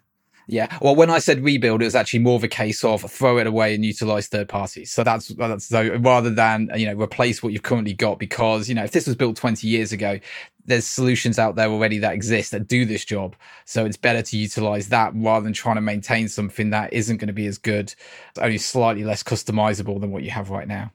Yeah. 0.47 0.77
Well, 0.79 0.95
when 0.95 1.09
I 1.09 1.19
said 1.19 1.43
rebuild, 1.43 1.81
it 1.81 1.85
was 1.85 1.95
actually 1.95 2.19
more 2.19 2.35
of 2.35 2.43
a 2.43 2.47
case 2.47 2.83
of 2.83 3.01
throw 3.09 3.39
it 3.39 3.47
away 3.47 3.73
and 3.73 3.83
utilize 3.83 4.27
third 4.27 4.47
parties. 4.47 4.91
So 4.91 5.03
that's 5.03 5.29
that's 5.29 5.65
so 5.65 5.95
rather 5.97 6.29
than 6.29 6.69
you 6.75 6.85
know 6.85 7.01
replace 7.01 7.41
what 7.41 7.51
you've 7.51 7.63
currently 7.63 7.93
got 7.93 8.19
because 8.19 8.69
you 8.69 8.75
know 8.75 8.83
if 8.83 8.91
this 8.91 9.07
was 9.07 9.15
built 9.15 9.37
20 9.37 9.67
years 9.67 9.91
ago, 9.91 10.19
there's 10.65 10.85
solutions 10.85 11.39
out 11.39 11.55
there 11.55 11.69
already 11.69 11.97
that 11.99 12.13
exist 12.13 12.51
that 12.51 12.67
do 12.67 12.85
this 12.85 13.05
job. 13.05 13.35
So 13.65 13.85
it's 13.85 13.97
better 13.97 14.21
to 14.21 14.37
utilize 14.37 14.89
that 14.89 15.13
rather 15.15 15.43
than 15.43 15.53
trying 15.53 15.75
to 15.75 15.81
maintain 15.81 16.27
something 16.27 16.69
that 16.69 16.93
isn't 16.93 17.17
going 17.17 17.27
to 17.27 17.33
be 17.33 17.47
as 17.47 17.57
good, 17.57 17.93
only 18.39 18.59
slightly 18.59 19.03
less 19.03 19.23
customizable 19.23 19.99
than 19.99 20.11
what 20.11 20.23
you 20.23 20.31
have 20.31 20.51
right 20.51 20.67
now. 20.67 20.91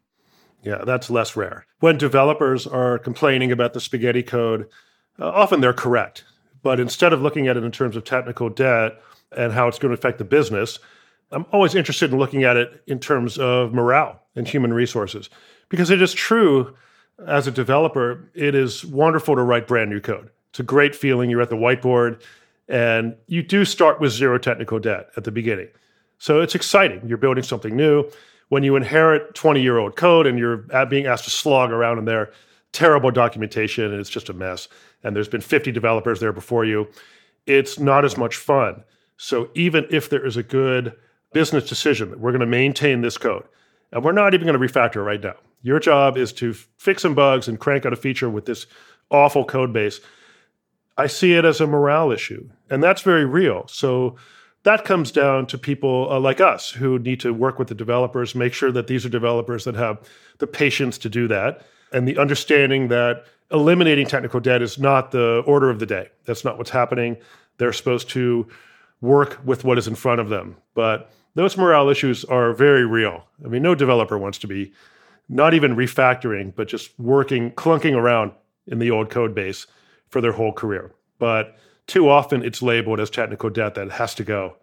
Yeah, 0.62 0.84
that's 0.84 1.10
less 1.10 1.36
rare. 1.36 1.66
When 1.80 1.96
developers 1.96 2.66
are 2.66 2.98
complaining 2.98 3.50
about 3.52 3.72
the 3.72 3.80
spaghetti 3.80 4.22
code, 4.22 4.68
uh, 5.18 5.28
often 5.28 5.60
they're 5.60 5.72
correct. 5.72 6.24
But 6.62 6.80
instead 6.80 7.12
of 7.12 7.22
looking 7.22 7.48
at 7.48 7.56
it 7.56 7.64
in 7.64 7.72
terms 7.72 7.96
of 7.96 8.04
technical 8.04 8.50
debt 8.50 9.00
and 9.36 9.52
how 9.52 9.68
it's 9.68 9.78
going 9.78 9.90
to 9.90 9.98
affect 9.98 10.18
the 10.18 10.24
business, 10.24 10.78
I'm 11.32 11.46
always 11.52 11.74
interested 11.74 12.12
in 12.12 12.18
looking 12.18 12.44
at 12.44 12.56
it 12.56 12.82
in 12.86 12.98
terms 12.98 13.38
of 13.38 13.72
morale 13.72 14.20
and 14.36 14.46
human 14.46 14.74
resources. 14.74 15.30
Because 15.68 15.90
it 15.90 16.02
is 16.02 16.12
true, 16.12 16.76
as 17.26 17.46
a 17.46 17.50
developer, 17.50 18.30
it 18.34 18.54
is 18.54 18.84
wonderful 18.84 19.36
to 19.36 19.42
write 19.42 19.66
brand 19.66 19.90
new 19.90 20.00
code. 20.00 20.30
It's 20.50 20.60
a 20.60 20.64
great 20.64 20.94
feeling. 20.94 21.30
You're 21.30 21.42
at 21.42 21.50
the 21.50 21.56
whiteboard 21.56 22.20
and 22.68 23.16
you 23.26 23.42
do 23.42 23.64
start 23.64 24.00
with 24.00 24.12
zero 24.12 24.38
technical 24.38 24.78
debt 24.78 25.08
at 25.16 25.24
the 25.24 25.32
beginning. 25.32 25.68
So 26.18 26.40
it's 26.40 26.54
exciting. 26.54 27.02
You're 27.06 27.18
building 27.18 27.44
something 27.44 27.74
new 27.74 28.10
when 28.50 28.62
you 28.62 28.76
inherit 28.76 29.34
20 29.34 29.62
year 29.62 29.78
old 29.78 29.96
code 29.96 30.26
and 30.26 30.38
you're 30.38 30.58
being 30.86 31.06
asked 31.06 31.24
to 31.24 31.30
slog 31.30 31.70
around 31.70 31.98
in 31.98 32.04
there, 32.04 32.30
terrible 32.72 33.10
documentation 33.10 33.84
and 33.84 33.98
it's 33.98 34.10
just 34.10 34.28
a 34.28 34.34
mess. 34.34 34.68
And 35.02 35.16
there's 35.16 35.28
been 35.28 35.40
50 35.40 35.72
developers 35.72 36.20
there 36.20 36.32
before 36.32 36.64
you. 36.64 36.88
It's 37.46 37.78
not 37.78 38.04
as 38.04 38.18
much 38.18 38.36
fun. 38.36 38.84
So 39.16 39.50
even 39.54 39.86
if 39.90 40.10
there 40.10 40.24
is 40.24 40.36
a 40.36 40.42
good 40.42 40.94
business 41.32 41.68
decision 41.68 42.10
that 42.10 42.20
we're 42.20 42.32
going 42.32 42.40
to 42.40 42.46
maintain 42.46 43.00
this 43.00 43.16
code, 43.16 43.44
and 43.92 44.04
we're 44.04 44.12
not 44.12 44.34
even 44.34 44.46
going 44.46 44.60
to 44.60 44.66
refactor 44.66 44.96
it 44.96 45.02
right 45.02 45.22
now. 45.22 45.34
Your 45.62 45.78
job 45.78 46.16
is 46.16 46.32
to 46.34 46.52
fix 46.52 47.02
some 47.02 47.14
bugs 47.14 47.48
and 47.48 47.58
crank 47.58 47.86
out 47.86 47.92
a 47.92 47.96
feature 47.96 48.30
with 48.30 48.46
this 48.46 48.66
awful 49.10 49.44
code 49.44 49.72
base. 49.72 50.00
I 50.96 51.06
see 51.06 51.34
it 51.34 51.44
as 51.44 51.60
a 51.60 51.66
morale 51.66 52.10
issue, 52.10 52.48
and 52.68 52.82
that's 52.82 53.02
very 53.02 53.24
real. 53.24 53.66
So 53.68 54.16
that 54.62 54.84
comes 54.84 55.10
down 55.10 55.46
to 55.46 55.58
people 55.58 56.08
uh, 56.10 56.20
like 56.20 56.40
us 56.40 56.70
who 56.70 56.98
need 56.98 57.20
to 57.20 57.32
work 57.32 57.58
with 57.58 57.68
the 57.68 57.74
developers, 57.74 58.34
make 58.34 58.52
sure 58.52 58.72
that 58.72 58.86
these 58.86 59.06
are 59.06 59.08
developers 59.08 59.64
that 59.64 59.74
have 59.74 59.98
the 60.38 60.46
patience 60.46 60.98
to 60.98 61.08
do 61.08 61.26
that, 61.28 61.62
and 61.92 62.06
the 62.06 62.18
understanding 62.18 62.88
that 62.88 63.24
eliminating 63.50 64.06
technical 64.06 64.40
debt 64.40 64.62
is 64.62 64.78
not 64.78 65.10
the 65.10 65.42
order 65.46 65.70
of 65.70 65.78
the 65.78 65.86
day. 65.86 66.08
That's 66.24 66.44
not 66.44 66.58
what's 66.58 66.70
happening. 66.70 67.16
They're 67.58 67.72
supposed 67.72 68.08
to 68.10 68.46
work 69.00 69.40
with 69.44 69.64
what 69.64 69.78
is 69.78 69.88
in 69.88 69.94
front 69.94 70.20
of 70.20 70.28
them. 70.28 70.56
But 70.74 71.10
those 71.34 71.56
morale 71.56 71.88
issues 71.88 72.24
are 72.26 72.52
very 72.52 72.84
real. 72.84 73.24
I 73.44 73.48
mean, 73.48 73.62
no 73.62 73.74
developer 73.74 74.18
wants 74.18 74.38
to 74.38 74.46
be 74.46 74.72
not 75.28 75.54
even 75.54 75.76
refactoring, 75.76 76.54
but 76.54 76.68
just 76.68 76.98
working, 76.98 77.52
clunking 77.52 77.96
around 77.96 78.32
in 78.66 78.78
the 78.78 78.90
old 78.90 79.10
code 79.10 79.34
base 79.34 79.66
for 80.08 80.20
their 80.20 80.32
whole 80.32 80.52
career. 80.52 80.92
But 81.18 81.56
too 81.90 82.08
often 82.08 82.44
it's 82.44 82.62
labeled 82.62 83.00
as 83.00 83.10
technical 83.10 83.50
debt 83.50 83.74
that 83.74 83.90
has 83.90 84.14
to 84.14 84.24
go. 84.24 84.56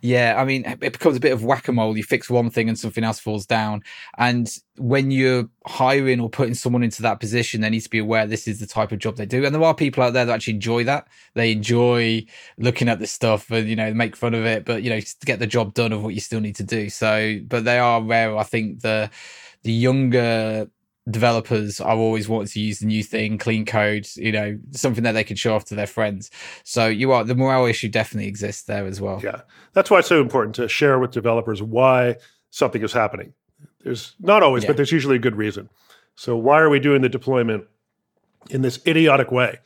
Yeah, 0.00 0.36
I 0.38 0.44
mean, 0.44 0.64
it 0.64 0.92
becomes 0.92 1.16
a 1.16 1.20
bit 1.20 1.32
of 1.32 1.44
whack 1.44 1.68
a 1.68 1.72
mole. 1.72 1.96
You 1.96 2.02
fix 2.02 2.30
one 2.30 2.48
thing 2.48 2.68
and 2.68 2.78
something 2.78 3.04
else 3.04 3.18
falls 3.18 3.44
down. 3.44 3.82
And 4.16 4.50
when 4.78 5.10
you're 5.10 5.50
hiring 5.66 6.20
or 6.20 6.30
putting 6.30 6.54
someone 6.54 6.82
into 6.82 7.02
that 7.02 7.20
position, 7.20 7.60
they 7.60 7.68
need 7.68 7.80
to 7.80 7.90
be 7.90 7.98
aware 7.98 8.26
this 8.26 8.48
is 8.48 8.60
the 8.60 8.66
type 8.66 8.92
of 8.92 9.00
job 9.00 9.16
they 9.16 9.26
do. 9.26 9.44
And 9.44 9.54
there 9.54 9.62
are 9.62 9.74
people 9.74 10.02
out 10.02 10.14
there 10.14 10.24
that 10.24 10.32
actually 10.32 10.54
enjoy 10.54 10.84
that. 10.84 11.08
They 11.34 11.52
enjoy 11.52 12.24
looking 12.56 12.88
at 12.88 13.00
this 13.00 13.12
stuff 13.12 13.50
and, 13.50 13.68
you 13.68 13.76
know, 13.76 13.92
make 13.92 14.16
fun 14.16 14.32
of 14.32 14.46
it, 14.46 14.64
but, 14.64 14.82
you 14.82 14.88
know, 14.88 15.00
get 15.26 15.40
the 15.40 15.46
job 15.46 15.74
done 15.74 15.92
of 15.92 16.02
what 16.02 16.14
you 16.14 16.20
still 16.20 16.40
need 16.40 16.56
to 16.56 16.64
do. 16.64 16.88
So, 16.88 17.40
but 17.46 17.64
they 17.64 17.78
are 17.78 18.00
rare. 18.00 18.38
I 18.38 18.44
think 18.44 18.80
the, 18.80 19.10
the 19.62 19.72
younger 19.72 20.70
developers 21.10 21.80
are 21.80 21.96
always 21.96 22.28
wanting 22.28 22.48
to 22.48 22.60
use 22.60 22.78
the 22.78 22.86
new 22.86 23.02
thing, 23.02 23.38
clean 23.38 23.64
code, 23.64 24.06
you 24.16 24.30
know, 24.30 24.58
something 24.70 25.02
that 25.02 25.12
they 25.12 25.24
can 25.24 25.36
show 25.36 25.54
off 25.54 25.64
to 25.66 25.74
their 25.74 25.86
friends. 25.86 26.30
So 26.64 26.86
you 26.86 27.12
are 27.12 27.24
the 27.24 27.34
morale 27.34 27.66
issue 27.66 27.88
definitely 27.88 28.28
exists 28.28 28.62
there 28.64 28.86
as 28.86 29.00
well. 29.00 29.20
Yeah. 29.22 29.40
That's 29.72 29.90
why 29.90 29.98
it's 29.98 30.08
so 30.08 30.20
important 30.20 30.54
to 30.56 30.68
share 30.68 30.98
with 30.98 31.10
developers 31.10 31.62
why 31.62 32.16
something 32.50 32.82
is 32.82 32.92
happening. 32.92 33.32
There's 33.82 34.14
not 34.20 34.42
always, 34.42 34.62
yeah. 34.62 34.68
but 34.68 34.76
there's 34.76 34.92
usually 34.92 35.16
a 35.16 35.20
good 35.20 35.36
reason. 35.36 35.68
So 36.14 36.36
why 36.36 36.60
are 36.60 36.70
we 36.70 36.78
doing 36.78 37.02
the 37.02 37.08
deployment 37.08 37.64
in 38.50 38.62
this 38.62 38.78
idiotic 38.86 39.32
way? 39.32 39.58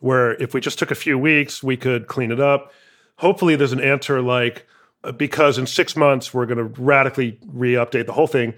Where 0.00 0.40
if 0.40 0.54
we 0.54 0.60
just 0.60 0.78
took 0.78 0.92
a 0.92 0.96
few 0.96 1.18
weeks, 1.18 1.60
we 1.60 1.76
could 1.76 2.06
clean 2.06 2.30
it 2.30 2.40
up. 2.40 2.72
Hopefully 3.16 3.56
there's 3.56 3.72
an 3.72 3.80
answer 3.80 4.22
like 4.22 4.64
uh, 5.02 5.10
because 5.10 5.58
in 5.58 5.66
6 5.66 5.96
months 5.96 6.32
we're 6.32 6.46
going 6.46 6.58
to 6.58 6.80
radically 6.80 7.38
re-update 7.46 8.06
the 8.06 8.12
whole 8.12 8.28
thing 8.28 8.54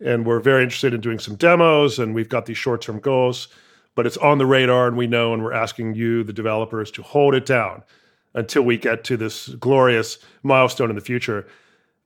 and 0.00 0.26
we're 0.26 0.40
very 0.40 0.62
interested 0.62 0.94
in 0.94 1.00
doing 1.00 1.18
some 1.18 1.34
demos 1.36 1.98
and 1.98 2.14
we've 2.14 2.28
got 2.28 2.46
these 2.46 2.58
short-term 2.58 3.00
goals 3.00 3.48
but 3.98 4.06
it's 4.06 4.16
on 4.18 4.38
the 4.38 4.46
radar 4.46 4.86
and 4.86 4.96
we 4.96 5.08
know 5.08 5.34
and 5.34 5.42
we're 5.42 5.52
asking 5.52 5.92
you 5.92 6.22
the 6.22 6.32
developers 6.32 6.88
to 6.88 7.02
hold 7.02 7.34
it 7.34 7.44
down 7.44 7.82
until 8.32 8.62
we 8.62 8.78
get 8.78 9.02
to 9.02 9.16
this 9.16 9.48
glorious 9.48 10.18
milestone 10.44 10.88
in 10.88 10.94
the 10.94 11.02
future. 11.02 11.48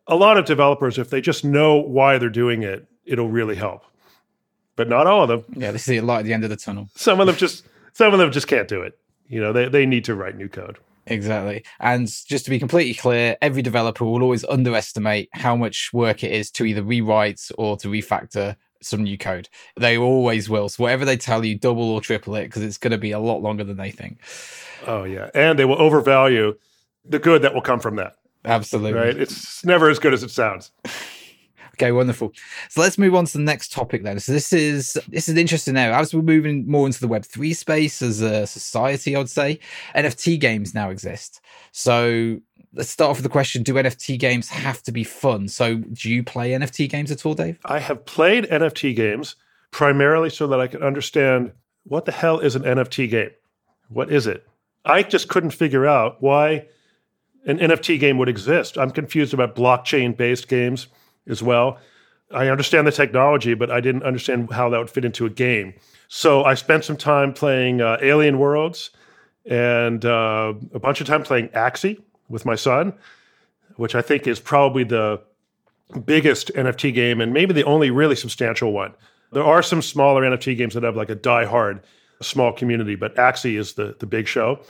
A 0.06 0.16
lot 0.16 0.38
of 0.38 0.46
developers 0.46 0.96
if 0.96 1.11
they 1.11 1.20
just 1.20 1.44
know 1.44 1.76
why 1.76 2.16
they're 2.16 2.30
doing 2.30 2.62
it 2.62 2.87
it'll 3.04 3.28
really 3.28 3.56
help. 3.56 3.84
But 4.75 4.88
not 4.88 5.06
all 5.06 5.25
of 5.25 5.28
them. 5.28 5.44
Yeah 5.54 5.70
they 5.70 5.76
see 5.76 5.99
a 5.99 6.02
light 6.02 6.20
at 6.20 6.25
the 6.25 6.32
end 6.32 6.44
of 6.44 6.49
the 6.49 6.56
tunnel. 6.56 6.88
Some 6.94 7.20
of 7.20 7.26
them 7.26 7.37
just 7.37 7.66
some 7.92 8.14
of 8.14 8.18
them 8.18 8.32
just 8.32 8.49
can't 8.49 8.68
do 8.68 8.80
it. 8.80 8.99
You 9.28 9.42
know 9.42 9.52
they, 9.52 9.68
they 9.68 9.84
need 9.84 10.06
to 10.06 10.14
write 10.14 10.34
new 10.34 10.49
code 10.49 10.78
Exactly. 11.06 11.64
And 11.80 12.06
just 12.06 12.44
to 12.44 12.50
be 12.50 12.59
completely 12.59 12.94
clear, 12.94 13.37
every 13.42 13.62
developer 13.62 14.04
will 14.04 14.23
always 14.23 14.44
underestimate 14.44 15.28
how 15.32 15.56
much 15.56 15.90
work 15.92 16.23
it 16.23 16.32
is 16.32 16.50
to 16.52 16.64
either 16.64 16.82
rewrite 16.82 17.40
or 17.59 17.76
to 17.78 17.88
refactor 17.88 18.56
some 18.82 19.02
new 19.02 19.18
code. 19.18 19.49
They 19.76 19.97
always 19.97 20.49
will. 20.49 20.68
So 20.68 20.85
whatever 20.85 21.04
they 21.04 21.16
tell 21.16 21.44
you, 21.44 21.59
double 21.59 21.90
or 21.90 22.00
triple 22.00 22.35
it 22.37 22.44
because 22.44 22.62
it's 22.62 22.78
going 22.78 22.92
to 22.92 22.99
be 22.99 23.12
a 23.12 23.18
lot 23.18 23.42
longer 23.42 23.64
than 23.64 23.76
they 23.76 23.90
think. 23.90 24.21
Oh 24.87 25.04
yeah, 25.04 25.30
and 25.35 25.59
they 25.59 25.64
will 25.64 25.80
overvalue 25.80 26.54
the 27.04 27.18
good 27.18 27.42
that 27.42 27.54
will 27.54 27.62
come 27.62 27.80
from 27.80 27.97
that. 27.97 28.14
Absolutely. 28.44 28.92
Right? 28.92 29.16
It's 29.16 29.64
never 29.64 29.88
as 29.88 29.99
good 29.99 30.12
as 30.12 30.23
it 30.23 30.30
sounds. 30.30 30.73
Okay, 31.75 31.91
wonderful. 31.93 32.33
So 32.69 32.81
let's 32.81 32.99
move 32.99 33.14
on 33.14 33.25
to 33.25 33.33
the 33.33 33.45
next 33.45 33.73
topic 33.73 34.02
then. 34.02 34.21
So 34.21 34.33
this 34.33 34.52
is 34.52 34.99
this 35.09 35.29
is 35.29 35.37
interesting 35.37 35.75
now. 35.75 35.99
As 35.99 36.14
we're 36.14 36.23
moving 36.23 36.69
more 36.69 36.87
into 36.87 37.00
the 37.00 37.09
Web 37.09 37.25
three 37.25 37.55
space 37.55 38.02
as 38.02 38.21
a 38.21 38.47
society, 38.47 39.17
I'd 39.17 39.31
say 39.31 39.59
NFT 39.95 40.38
games 40.38 40.75
now 40.75 40.91
exist. 40.91 41.41
So 41.73 42.38
let's 42.75 42.91
start 42.91 43.11
off 43.11 43.17
with 43.17 43.25
the 43.25 43.31
question: 43.31 43.62
Do 43.62 43.75
NFT 43.75 44.19
games 44.19 44.50
have 44.50 44.83
to 44.83 44.93
be 44.93 45.05
fun? 45.05 45.49
So 45.49 45.76
do 45.76 46.11
you 46.11 46.23
play 46.23 46.50
NFT 46.50 46.91
games 46.91 47.11
at 47.11 47.25
all, 47.25 47.35
Dave? 47.35 47.59
I 47.64 47.79
have 47.79 48.05
played 48.05 48.45
NFT 48.45 48.95
games 48.95 49.37
primarily 49.71 50.29
so 50.29 50.47
that 50.49 50.61
I 50.61 50.67
can 50.67 50.83
understand 50.83 51.52
what 51.85 52.05
the 52.05 52.12
hell 52.12 52.38
is 52.38 52.55
an 52.55 52.62
NFT 52.62 53.11
game. 53.11 53.31
What 53.88 54.12
is 54.12 54.26
it? 54.26 54.47
I 54.85 55.02
just 55.02 55.29
couldn't 55.29 55.50
figure 55.50 55.87
out 55.87 56.23
why 56.23 56.67
an 57.47 57.59
NFT 57.59 57.99
game 57.99 58.19
would 58.19 58.29
exist. 58.29 58.76
I'm 58.76 58.91
confused 58.91 59.33
about 59.33 59.57
blockchain 59.57 60.17
based 60.17 60.49
games 60.49 60.88
as 61.29 61.43
well. 61.43 61.79
I 62.31 62.49
understand 62.49 62.87
the 62.87 62.93
technology, 62.93 63.55
but 63.55 63.71
I 63.71 63.81
didn't 63.81 64.05
understand 64.05 64.50
how 64.52 64.69
that 64.71 64.79
would 64.79 64.91
fit 64.91 65.05
into 65.05 65.26
a 65.26 65.31
game. 65.31 65.75
So 66.09 66.45
I 66.45 66.55
spent 66.55 66.85
some 66.85 66.97
time 66.97 67.33
playing 67.33 67.81
uh, 67.81 67.99
Alien 68.00 68.38
Worlds 68.38 68.91
and 69.45 70.05
uh, 70.05 70.55
a 70.73 70.79
bunch 70.79 71.00
of 71.00 71.07
time 71.07 71.23
playing 71.23 71.49
Axie 71.49 72.00
with 72.29 72.45
my 72.45 72.55
son, 72.55 72.95
which 73.76 73.95
I 73.95 74.02
think 74.02 74.26
is 74.26 74.41
probably 74.41 74.85
the 74.85 75.21
biggest 76.07 76.49
NFT 76.55 76.95
game 76.95 77.21
and 77.21 77.33
maybe 77.33 77.52
the 77.52 77.64
only 77.64 77.91
really 77.91 78.17
substantial 78.17 78.73
one. 78.73 78.95
There 79.33 79.45
are 79.45 79.62
some 79.62 79.83
smaller 79.83 80.23
NFT 80.23 80.57
games 80.57 80.75
that 80.75 80.83
have 80.83 80.97
like 80.97 81.11
a 81.11 81.14
die-hard 81.14 81.83
small 82.21 82.52
community, 82.52 82.95
but 82.95 83.14
Axie 83.17 83.59
is 83.59 83.75
the, 83.75 83.97
the 83.99 84.07
big 84.07 84.26
show. 84.26 84.61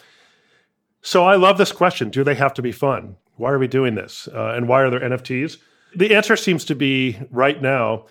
So 1.03 1.25
I 1.25 1.37
love 1.37 1.59
this 1.59 1.73
question 1.73 2.11
Do 2.11 2.25
they 2.25 2.35
have 2.35 2.55
to 2.55 2.63
be 2.63 2.73
fun? 2.73 3.17
Why 3.37 3.51
are 3.51 3.59
we 3.59 3.69
doing 3.69 3.95
this? 3.95 4.29
Uh, 4.33 4.53
and 4.57 4.69
why 4.69 4.83
are 4.83 4.91
there 4.91 5.01
NFTs? 5.01 5.59
The 5.95 6.15
answer 6.15 6.37
seems 6.37 6.65
to 6.67 6.75
be 6.75 7.19
right 7.31 7.61
now, 7.61 8.07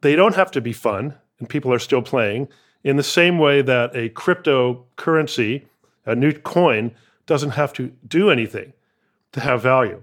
they 0.00 0.16
don't 0.16 0.34
have 0.34 0.50
to 0.52 0.60
be 0.60 0.72
fun, 0.72 1.14
and 1.38 1.48
people 1.48 1.72
are 1.72 1.78
still 1.78 2.02
playing 2.02 2.48
in 2.84 2.96
the 2.96 3.02
same 3.02 3.38
way 3.38 3.62
that 3.62 3.96
a 3.96 4.10
cryptocurrency, 4.10 5.64
a 6.06 6.14
new 6.14 6.32
coin, 6.32 6.92
doesn't 7.26 7.50
have 7.50 7.72
to 7.72 7.92
do 8.06 8.30
anything 8.30 8.72
to 9.32 9.40
have 9.40 9.62
value, 9.62 10.02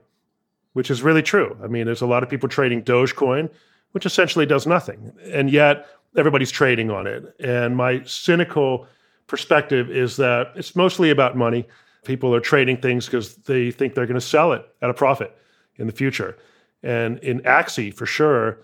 which 0.74 0.90
is 0.90 1.04
really 1.04 1.22
true. 1.22 1.56
I 1.64 1.68
mean, 1.68 1.86
there's 1.86 2.02
a 2.02 2.08
lot 2.08 2.24
of 2.24 2.30
people 2.30 2.50
trading 2.50 2.84
Dogecoin, 2.84 3.50
which 3.92 4.06
essentially 4.06 4.46
does 4.46 4.66
nothing. 4.66 5.14
And 5.32 5.50
yet 5.50 5.86
everybody's 6.18 6.52
trading 6.52 6.90
on 6.90 7.08
it. 7.08 7.36
And 7.40 7.78
my 7.78 8.04
cynical 8.04 8.88
perspective 9.28 9.90
is 9.90 10.18
that 10.18 10.52
it's 10.56 10.76
mostly 10.76 11.10
about 11.10 11.38
money. 11.38 11.68
People 12.04 12.34
are 12.34 12.40
trading 12.40 12.78
things 12.78 13.06
because 13.06 13.36
they 13.36 13.72
think 13.72 13.94
they're 13.94 14.08
going 14.08 14.16
to 14.16 14.22
sell 14.22 14.54
it 14.54 14.66
at 14.82 14.90
a 14.90 14.94
profit 14.94 15.38
in 15.78 15.88
the 15.88 15.94
future. 15.94 16.38
And 16.84 17.20
in 17.20 17.42
Axie, 17.42 17.94
for 17.94 18.06
sure, 18.06 18.60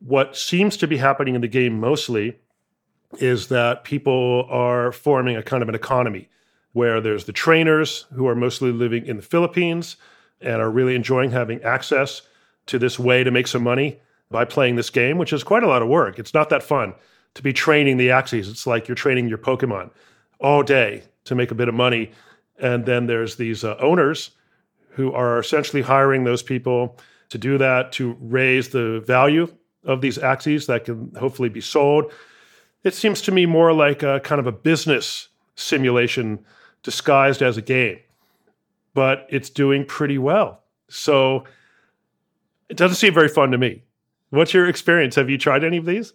what 0.00 0.36
seems 0.36 0.76
to 0.78 0.86
be 0.86 0.96
happening 0.96 1.34
in 1.34 1.40
the 1.40 1.48
game 1.48 1.78
mostly 1.78 2.38
is 3.18 3.48
that 3.48 3.84
people 3.84 4.46
are 4.48 4.92
forming 4.92 5.36
a 5.36 5.42
kind 5.42 5.62
of 5.62 5.68
an 5.68 5.74
economy 5.74 6.28
where 6.72 7.00
there's 7.00 7.24
the 7.24 7.32
trainers 7.32 8.06
who 8.14 8.26
are 8.28 8.34
mostly 8.34 8.70
living 8.70 9.04
in 9.06 9.16
the 9.16 9.22
Philippines 9.22 9.96
and 10.40 10.62
are 10.62 10.70
really 10.70 10.94
enjoying 10.94 11.30
having 11.30 11.62
access 11.62 12.22
to 12.66 12.78
this 12.78 12.98
way 12.98 13.24
to 13.24 13.30
make 13.30 13.46
some 13.46 13.62
money 13.62 14.00
by 14.30 14.44
playing 14.44 14.76
this 14.76 14.90
game, 14.90 15.18
which 15.18 15.32
is 15.32 15.42
quite 15.42 15.64
a 15.64 15.66
lot 15.66 15.82
of 15.82 15.88
work. 15.88 16.18
It's 16.18 16.34
not 16.34 16.50
that 16.50 16.62
fun 16.62 16.94
to 17.34 17.42
be 17.42 17.52
training 17.52 17.96
the 17.96 18.08
Axies. 18.08 18.48
It's 18.48 18.66
like 18.66 18.86
you're 18.86 18.94
training 18.94 19.28
your 19.28 19.38
Pokemon 19.38 19.90
all 20.38 20.62
day 20.62 21.02
to 21.24 21.34
make 21.34 21.50
a 21.50 21.54
bit 21.54 21.68
of 21.68 21.74
money. 21.74 22.12
And 22.58 22.86
then 22.86 23.06
there's 23.06 23.36
these 23.36 23.64
uh, 23.64 23.76
owners 23.80 24.30
who 24.90 25.12
are 25.12 25.38
essentially 25.38 25.82
hiring 25.82 26.24
those 26.24 26.42
people 26.42 26.96
to 27.30 27.38
do 27.38 27.58
that 27.58 27.92
to 27.92 28.16
raise 28.20 28.68
the 28.68 29.00
value 29.06 29.52
of 29.84 30.00
these 30.00 30.18
Axies 30.18 30.66
that 30.66 30.84
can 30.84 31.12
hopefully 31.18 31.48
be 31.48 31.60
sold. 31.60 32.12
It 32.84 32.94
seems 32.94 33.22
to 33.22 33.32
me 33.32 33.46
more 33.46 33.72
like 33.72 34.02
a 34.02 34.20
kind 34.20 34.38
of 34.38 34.46
a 34.46 34.52
business 34.52 35.28
simulation 35.54 36.44
disguised 36.82 37.42
as 37.42 37.56
a 37.56 37.62
game, 37.62 37.98
but 38.94 39.26
it's 39.30 39.50
doing 39.50 39.84
pretty 39.84 40.18
well. 40.18 40.62
So 40.88 41.44
it 42.68 42.76
doesn't 42.76 42.96
seem 42.96 43.14
very 43.14 43.28
fun 43.28 43.50
to 43.52 43.58
me. 43.58 43.82
What's 44.30 44.54
your 44.54 44.68
experience? 44.68 45.14
Have 45.16 45.30
you 45.30 45.38
tried 45.38 45.64
any 45.64 45.76
of 45.76 45.86
these? 45.86 46.12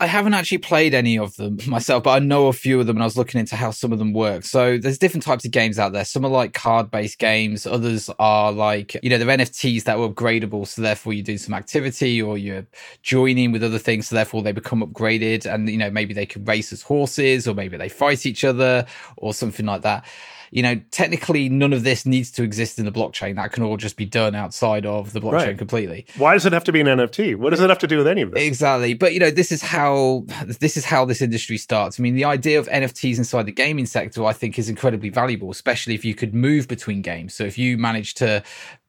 I 0.00 0.06
haven't 0.06 0.34
actually 0.34 0.58
played 0.58 0.94
any 0.94 1.18
of 1.18 1.34
them 1.36 1.58
myself, 1.66 2.04
but 2.04 2.10
I 2.10 2.18
know 2.20 2.46
a 2.46 2.52
few 2.52 2.80
of 2.80 2.86
them 2.86 2.96
and 2.96 3.02
I 3.02 3.06
was 3.06 3.16
looking 3.16 3.40
into 3.40 3.56
how 3.56 3.70
some 3.70 3.92
of 3.92 3.98
them 3.98 4.12
work. 4.12 4.44
So 4.44 4.78
there's 4.78 4.98
different 4.98 5.24
types 5.24 5.44
of 5.44 5.50
games 5.50 5.78
out 5.78 5.92
there. 5.92 6.04
Some 6.04 6.24
are 6.24 6.30
like 6.30 6.54
card 6.54 6.90
based 6.90 7.18
games, 7.18 7.66
others 7.66 8.08
are 8.18 8.52
like, 8.52 8.96
you 9.02 9.10
know, 9.10 9.18
they're 9.18 9.26
NFTs 9.26 9.84
that 9.84 9.98
are 9.98 10.08
upgradable. 10.08 10.66
So 10.66 10.82
therefore 10.82 11.12
you 11.12 11.22
do 11.22 11.38
some 11.38 11.54
activity 11.54 12.22
or 12.22 12.38
you're 12.38 12.66
joining 13.02 13.52
with 13.52 13.64
other 13.64 13.78
things. 13.78 14.08
So 14.08 14.14
therefore 14.14 14.42
they 14.42 14.52
become 14.52 14.82
upgraded 14.82 15.52
and, 15.52 15.68
you 15.68 15.78
know, 15.78 15.90
maybe 15.90 16.14
they 16.14 16.26
can 16.26 16.44
race 16.44 16.72
as 16.72 16.82
horses 16.82 17.48
or 17.48 17.54
maybe 17.54 17.76
they 17.76 17.88
fight 17.88 18.26
each 18.26 18.44
other 18.44 18.86
or 19.16 19.34
something 19.34 19.66
like 19.66 19.82
that 19.82 20.04
you 20.50 20.62
know, 20.62 20.80
technically 20.90 21.48
none 21.48 21.72
of 21.72 21.84
this 21.84 22.06
needs 22.06 22.30
to 22.32 22.42
exist 22.42 22.78
in 22.78 22.84
the 22.84 22.92
blockchain. 22.92 23.36
That 23.36 23.52
can 23.52 23.62
all 23.62 23.76
just 23.76 23.96
be 23.96 24.06
done 24.06 24.34
outside 24.34 24.86
of 24.86 25.12
the 25.12 25.20
blockchain 25.20 25.46
right. 25.46 25.58
completely. 25.58 26.06
Why 26.16 26.34
does 26.34 26.46
it 26.46 26.52
have 26.52 26.64
to 26.64 26.72
be 26.72 26.80
an 26.80 26.86
NFT? 26.86 27.36
What 27.36 27.50
does 27.50 27.60
it 27.60 27.68
have 27.68 27.78
to 27.78 27.86
do 27.86 27.98
with 27.98 28.06
any 28.06 28.22
of 28.22 28.30
this? 28.30 28.42
Exactly. 28.42 28.94
But 28.94 29.12
you 29.14 29.20
know, 29.20 29.30
this 29.30 29.52
is 29.52 29.62
how 29.62 30.24
this 30.60 30.76
is 30.76 30.84
how 30.84 31.04
this 31.04 31.22
industry 31.22 31.58
starts. 31.58 31.98
I 31.98 32.02
mean, 32.02 32.14
the 32.14 32.24
idea 32.24 32.58
of 32.58 32.68
NFTs 32.68 33.18
inside 33.18 33.46
the 33.46 33.52
gaming 33.52 33.86
sector, 33.86 34.24
I 34.24 34.32
think, 34.32 34.58
is 34.58 34.68
incredibly 34.68 35.10
valuable, 35.10 35.50
especially 35.50 35.94
if 35.94 36.04
you 36.04 36.14
could 36.14 36.34
move 36.34 36.68
between 36.68 37.02
games. 37.02 37.34
So 37.34 37.44
if 37.44 37.58
you 37.58 37.78
manage 37.78 38.14
to 38.14 38.42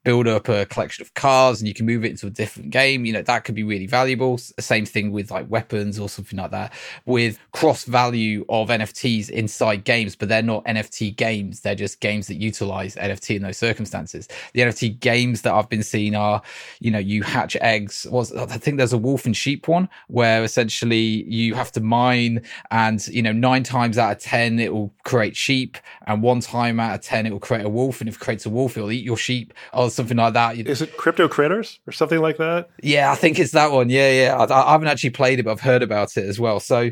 build 0.04 0.28
up 0.28 0.48
a 0.48 0.66
collection 0.66 1.02
of 1.02 1.14
cars 1.14 1.60
and 1.60 1.68
you 1.68 1.74
can 1.74 1.86
move 1.86 2.06
it 2.06 2.12
into 2.12 2.28
a 2.28 2.30
different 2.30 2.70
game 2.70 3.06
you 3.06 3.14
know 3.14 3.22
that 3.22 3.44
could 3.44 3.56
be 3.56 3.64
really 3.64 3.88
valuable. 3.88 4.38
Same 4.38 4.86
thing 4.86 5.12
with 5.12 5.32
like 5.32 5.50
weapons 5.50 6.00
or 6.00 6.10
something 6.10 6.38
like 6.38 6.52
that. 6.52 6.74
With 7.06 7.40
cross 7.52 7.84
value 7.84 8.46
of 8.50 8.70
nfts 8.70 9.30
inside 9.30 9.84
games 9.84 10.16
but 10.16 10.30
they're 10.30 10.42
not 10.42 10.64
nft 10.66 11.16
games 11.16 11.62
they're 11.62 11.76
just 11.76 12.00
games 12.00 12.28
that 12.28 12.36
utilize 12.36 12.96
nft 12.96 13.36
in 13.36 13.42
those 13.44 13.58
circumstances. 13.58 14.28
The 14.54 14.62
nft 14.62 15.00
games 15.00 15.42
that 15.42 15.54
i've 15.54 15.70
been 15.70 15.84
seeing 15.84 16.16
are 16.16 16.42
you 16.80 16.92
know 16.92 17.00
you 17.00 17.24
hatch 17.24 17.56
eggs. 17.58 18.08
Was 18.10 18.34
i 18.36 18.46
think 18.46 18.78
there's 18.78 18.94
a 18.94 18.98
wolf 18.98 19.26
and 19.26 19.36
sheep 19.36 19.68
one 19.68 19.90
where 20.08 20.44
essentially 20.44 21.24
you 21.28 21.54
have 21.56 21.72
to 21.74 21.82
mine 21.82 22.42
and 22.72 23.06
you 23.08 23.22
know 23.22 23.32
nine 23.32 23.64
times 23.64 23.98
out 23.98 24.12
of 24.12 24.20
ten 24.22 24.60
it 24.60 24.74
will 24.74 24.94
create 25.04 25.36
sheep 25.36 25.78
and 26.08 26.22
one 26.22 26.40
time 26.40 26.80
out 26.80 26.96
of 26.96 27.02
ten 27.02 27.26
it 27.26 27.32
will 27.32 27.40
create 27.40 27.66
a 27.66 27.70
wolf. 27.70 28.00
And 28.00 28.10
if 28.10 28.16
it 28.16 28.20
creates 28.20 28.46
a 28.46 28.50
wolf 28.50 28.78
it'll 28.78 28.92
eat 28.92 29.04
your 29.04 29.18
sheep 29.18 29.54
something 29.90 30.18
like 30.18 30.34
that. 30.34 30.58
Is 30.58 30.82
it 30.82 30.98
Crypto 30.98 31.28
Critters 31.28 31.80
or 31.88 31.92
something 31.92 32.20
like 32.20 32.38
that? 32.38 32.70
Yeah, 32.82 33.12
I 33.12 33.16
think 33.16 33.40
it's 33.40 33.52
that 33.52 33.72
one. 33.72 33.90
Yeah, 33.90 34.12
yeah. 34.12 34.38
I, 34.38 34.70
I 34.70 34.72
haven't 34.72 34.88
actually 34.88 35.12
played 35.12 35.40
it, 35.40 35.44
but 35.44 35.52
I've 35.52 35.62
heard 35.62 35.84
about 35.84 36.18
it 36.18 36.26
as 36.26 36.40
well. 36.40 36.60
So, 36.60 36.92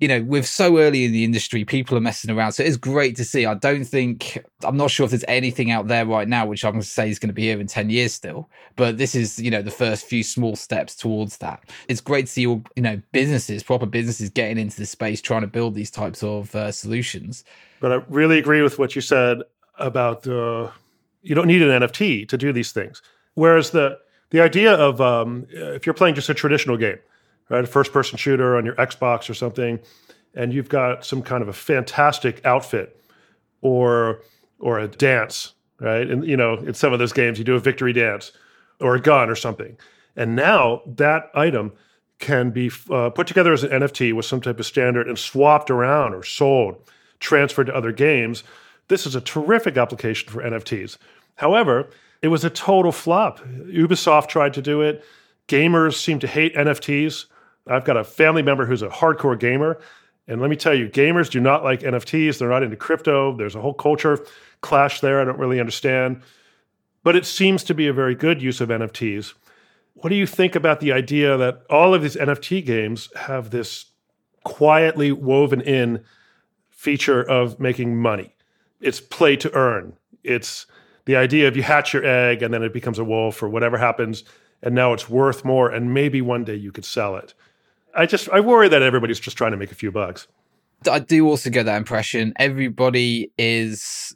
you 0.00 0.06
know, 0.06 0.22
we're 0.22 0.44
so 0.44 0.78
early 0.78 1.04
in 1.04 1.12
the 1.12 1.24
industry, 1.24 1.64
people 1.64 1.96
are 1.96 2.00
messing 2.00 2.30
around. 2.30 2.52
So 2.52 2.62
it's 2.62 2.76
great 2.76 3.16
to 3.16 3.24
see. 3.24 3.46
I 3.46 3.54
don't 3.54 3.84
think, 3.84 4.38
I'm 4.62 4.76
not 4.76 4.92
sure 4.92 5.04
if 5.04 5.10
there's 5.10 5.24
anything 5.26 5.72
out 5.72 5.88
there 5.88 6.06
right 6.06 6.28
now, 6.28 6.46
which 6.46 6.64
I'm 6.64 6.72
going 6.72 6.82
to 6.82 6.88
say 6.88 7.10
is 7.10 7.18
going 7.18 7.30
to 7.30 7.34
be 7.34 7.42
here 7.42 7.60
in 7.60 7.66
10 7.66 7.90
years 7.90 8.14
still. 8.14 8.48
But 8.76 8.98
this 8.98 9.16
is, 9.16 9.40
you 9.40 9.50
know, 9.50 9.60
the 9.60 9.72
first 9.72 10.06
few 10.06 10.22
small 10.22 10.54
steps 10.54 10.94
towards 10.94 11.38
that. 11.38 11.64
It's 11.88 12.00
great 12.00 12.26
to 12.26 12.32
see 12.32 12.46
all, 12.46 12.62
you 12.76 12.82
know, 12.82 13.02
businesses, 13.10 13.64
proper 13.64 13.86
businesses 13.86 14.30
getting 14.30 14.58
into 14.58 14.76
the 14.76 14.86
space, 14.86 15.20
trying 15.20 15.40
to 15.40 15.48
build 15.48 15.74
these 15.74 15.90
types 15.90 16.22
of 16.22 16.54
uh, 16.54 16.70
solutions. 16.70 17.42
But 17.80 17.92
I 17.92 17.96
really 18.08 18.38
agree 18.38 18.62
with 18.62 18.78
what 18.78 18.94
you 18.94 19.02
said 19.02 19.42
about 19.78 20.22
the. 20.22 20.70
You 21.28 21.34
don't 21.34 21.46
need 21.46 21.62
an 21.62 21.82
NFT 21.82 22.28
to 22.28 22.38
do 22.38 22.52
these 22.52 22.72
things. 22.72 23.02
Whereas 23.34 23.70
the 23.70 23.98
the 24.30 24.40
idea 24.40 24.74
of 24.74 25.00
um, 25.00 25.46
if 25.50 25.86
you're 25.86 25.94
playing 25.94 26.14
just 26.14 26.28
a 26.28 26.34
traditional 26.34 26.76
game, 26.76 26.98
right, 27.48 27.64
a 27.64 27.66
first 27.66 27.92
person 27.92 28.18
shooter 28.18 28.56
on 28.56 28.64
your 28.64 28.74
Xbox 28.74 29.28
or 29.28 29.34
something, 29.34 29.78
and 30.34 30.52
you've 30.52 30.68
got 30.68 31.04
some 31.04 31.22
kind 31.22 31.42
of 31.42 31.48
a 31.48 31.52
fantastic 31.52 32.44
outfit 32.44 33.02
or 33.60 34.22
or 34.58 34.78
a 34.78 34.88
dance, 34.88 35.52
right? 35.80 36.08
And 36.08 36.26
you 36.26 36.36
know, 36.36 36.54
in 36.54 36.74
some 36.74 36.92
of 36.92 36.98
those 36.98 37.12
games, 37.12 37.38
you 37.38 37.44
do 37.44 37.54
a 37.54 37.60
victory 37.60 37.92
dance 37.92 38.32
or 38.80 38.94
a 38.94 39.00
gun 39.00 39.28
or 39.28 39.36
something, 39.36 39.76
and 40.16 40.34
now 40.34 40.82
that 40.86 41.30
item 41.34 41.72
can 42.18 42.50
be 42.50 42.70
uh, 42.90 43.10
put 43.10 43.26
together 43.26 43.52
as 43.52 43.64
an 43.64 43.70
NFT 43.70 44.12
with 44.12 44.26
some 44.26 44.40
type 44.40 44.58
of 44.58 44.66
standard 44.66 45.06
and 45.08 45.18
swapped 45.18 45.70
around 45.70 46.14
or 46.14 46.22
sold, 46.22 46.76
transferred 47.20 47.66
to 47.66 47.74
other 47.74 47.92
games. 47.92 48.42
This 48.88 49.06
is 49.06 49.14
a 49.14 49.20
terrific 49.20 49.76
application 49.76 50.30
for 50.30 50.42
NFTs. 50.42 50.96
However, 51.38 51.88
it 52.20 52.28
was 52.28 52.44
a 52.44 52.50
total 52.50 52.90
flop. 52.90 53.38
Ubisoft 53.38 54.26
tried 54.26 54.54
to 54.54 54.62
do 54.62 54.82
it. 54.82 55.04
Gamers 55.46 55.94
seem 55.94 56.18
to 56.18 56.26
hate 56.26 56.54
NFTs. 56.56 57.26
I've 57.68 57.84
got 57.84 57.96
a 57.96 58.02
family 58.02 58.42
member 58.42 58.66
who's 58.66 58.82
a 58.82 58.88
hardcore 58.88 59.38
gamer. 59.38 59.80
And 60.26 60.40
let 60.40 60.50
me 60.50 60.56
tell 60.56 60.74
you, 60.74 60.88
gamers 60.88 61.30
do 61.30 61.40
not 61.40 61.62
like 61.62 61.80
NFTs. 61.80 62.38
They're 62.38 62.48
not 62.48 62.64
into 62.64 62.76
crypto. 62.76 63.36
There's 63.36 63.54
a 63.54 63.60
whole 63.60 63.72
culture 63.72 64.18
clash 64.62 65.00
there. 65.00 65.20
I 65.20 65.24
don't 65.24 65.38
really 65.38 65.60
understand. 65.60 66.22
But 67.04 67.14
it 67.14 67.24
seems 67.24 67.62
to 67.64 67.74
be 67.74 67.86
a 67.86 67.92
very 67.92 68.16
good 68.16 68.42
use 68.42 68.60
of 68.60 68.70
NFTs. 68.70 69.34
What 69.94 70.10
do 70.10 70.16
you 70.16 70.26
think 70.26 70.56
about 70.56 70.80
the 70.80 70.90
idea 70.90 71.36
that 71.36 71.62
all 71.70 71.94
of 71.94 72.02
these 72.02 72.16
NFT 72.16 72.66
games 72.66 73.10
have 73.14 73.50
this 73.50 73.86
quietly 74.42 75.12
woven 75.12 75.60
in 75.60 76.02
feature 76.68 77.22
of 77.22 77.60
making 77.60 77.96
money? 77.96 78.34
It's 78.80 79.00
play 79.00 79.36
to 79.36 79.54
earn. 79.54 79.96
It's 80.24 80.66
the 81.08 81.16
idea 81.16 81.48
of 81.48 81.56
you 81.56 81.62
hatch 81.62 81.94
your 81.94 82.04
egg 82.04 82.42
and 82.42 82.52
then 82.52 82.62
it 82.62 82.74
becomes 82.74 82.98
a 82.98 83.04
wolf 83.04 83.42
or 83.42 83.48
whatever 83.48 83.78
happens, 83.78 84.24
and 84.62 84.74
now 84.74 84.92
it's 84.92 85.08
worth 85.08 85.42
more, 85.42 85.70
and 85.70 85.94
maybe 85.94 86.20
one 86.20 86.44
day 86.44 86.54
you 86.54 86.70
could 86.70 86.84
sell 86.84 87.16
it. 87.16 87.32
I 87.94 88.04
just 88.04 88.28
I 88.28 88.40
worry 88.40 88.68
that 88.68 88.82
everybody's 88.82 89.18
just 89.18 89.38
trying 89.38 89.52
to 89.52 89.56
make 89.56 89.72
a 89.72 89.74
few 89.74 89.90
bucks. 89.90 90.28
I 90.88 90.98
do 90.98 91.26
also 91.26 91.48
get 91.48 91.64
that 91.64 91.78
impression. 91.78 92.34
Everybody 92.36 93.32
is 93.38 94.14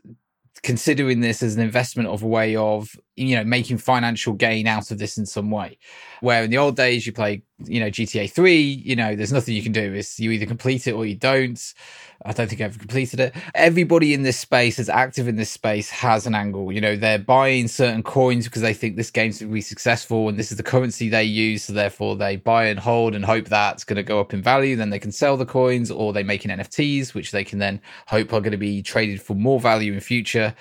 considering 0.63 1.21
this 1.21 1.43
as 1.43 1.57
an 1.57 1.63
investment 1.63 2.11
of 2.11 2.23
a 2.23 2.27
way 2.27 2.57
of 2.57 2.95
you 3.17 3.37
know 3.37 3.43
making 3.43 3.79
financial 3.79 4.35
gain 4.35 4.67
out 4.67 4.91
of 4.91 4.99
this 4.99 5.17
in 5.17 5.25
some 5.27 5.51
way 5.51 5.77
where 6.21 6.45
in 6.45 6.51
the 6.51 6.59
old 6.59 6.77
days 6.77 7.05
you 7.05 7.13
play 7.13 7.43
you 7.67 7.81
know 7.81 7.91
gta 7.91 8.31
3 8.31 8.61
you 8.61 8.97
know 8.97 9.15
there's 9.17 9.33
nothing 9.33 9.55
you 9.55 9.63
can 9.63 9.73
do. 9.73 9.93
It's 9.93 10.19
you 10.19 10.31
either 10.31 10.47
complete 10.47 10.87
it 10.87 10.93
or 10.93 11.07
you 11.07 11.15
don't. 11.15 11.61
I 12.25 12.33
don't 12.33 12.49
think 12.49 12.61
I've 12.61 12.79
completed 12.79 13.19
it. 13.19 13.35
Everybody 13.55 14.15
in 14.15 14.23
this 14.23 14.39
space 14.39 14.77
that's 14.77 14.89
active 14.89 15.27
in 15.27 15.35
this 15.35 15.51
space 15.51 15.91
has 15.91 16.27
an 16.27 16.35
angle. 16.35 16.73
You 16.73 16.81
know 16.81 16.97
they're 16.97 17.19
buying 17.19 17.69
certain 17.69 18.03
coins 18.03 18.45
because 18.47 18.63
they 18.63 18.75
think 18.75 18.97
this 18.97 19.11
game's 19.11 19.41
going 19.41 19.51
to 19.51 19.55
be 19.55 19.61
successful 19.61 20.29
and 20.29 20.39
this 20.39 20.51
is 20.51 20.57
the 20.57 20.63
currency 20.63 21.09
they 21.09 21.25
use. 21.25 21.65
So 21.65 21.73
therefore 21.73 22.17
they 22.17 22.37
buy 22.37 22.67
and 22.67 22.79
hold 22.79 23.15
and 23.15 23.25
hope 23.25 23.47
that's 23.47 23.85
going 23.85 23.97
to 23.97 24.03
go 24.03 24.21
up 24.21 24.33
in 24.33 24.43
value. 24.43 24.77
Then 24.77 24.91
they 24.91 24.99
can 24.99 25.13
sell 25.13 25.37
the 25.37 25.47
coins 25.47 25.91
or 25.91 26.13
they 26.13 26.23
make 26.23 26.45
an 26.45 26.51
nfts 26.51 27.15
which 27.15 27.31
they 27.31 27.45
can 27.45 27.59
then 27.59 27.81
hope 28.07 28.33
are 28.33 28.41
going 28.41 28.53
to 28.53 28.59
be 28.59 28.83
traded 28.83 29.21
for 29.21 29.35
more 29.35 29.61
value 29.61 29.93
in 29.93 30.01
future. 30.01 30.55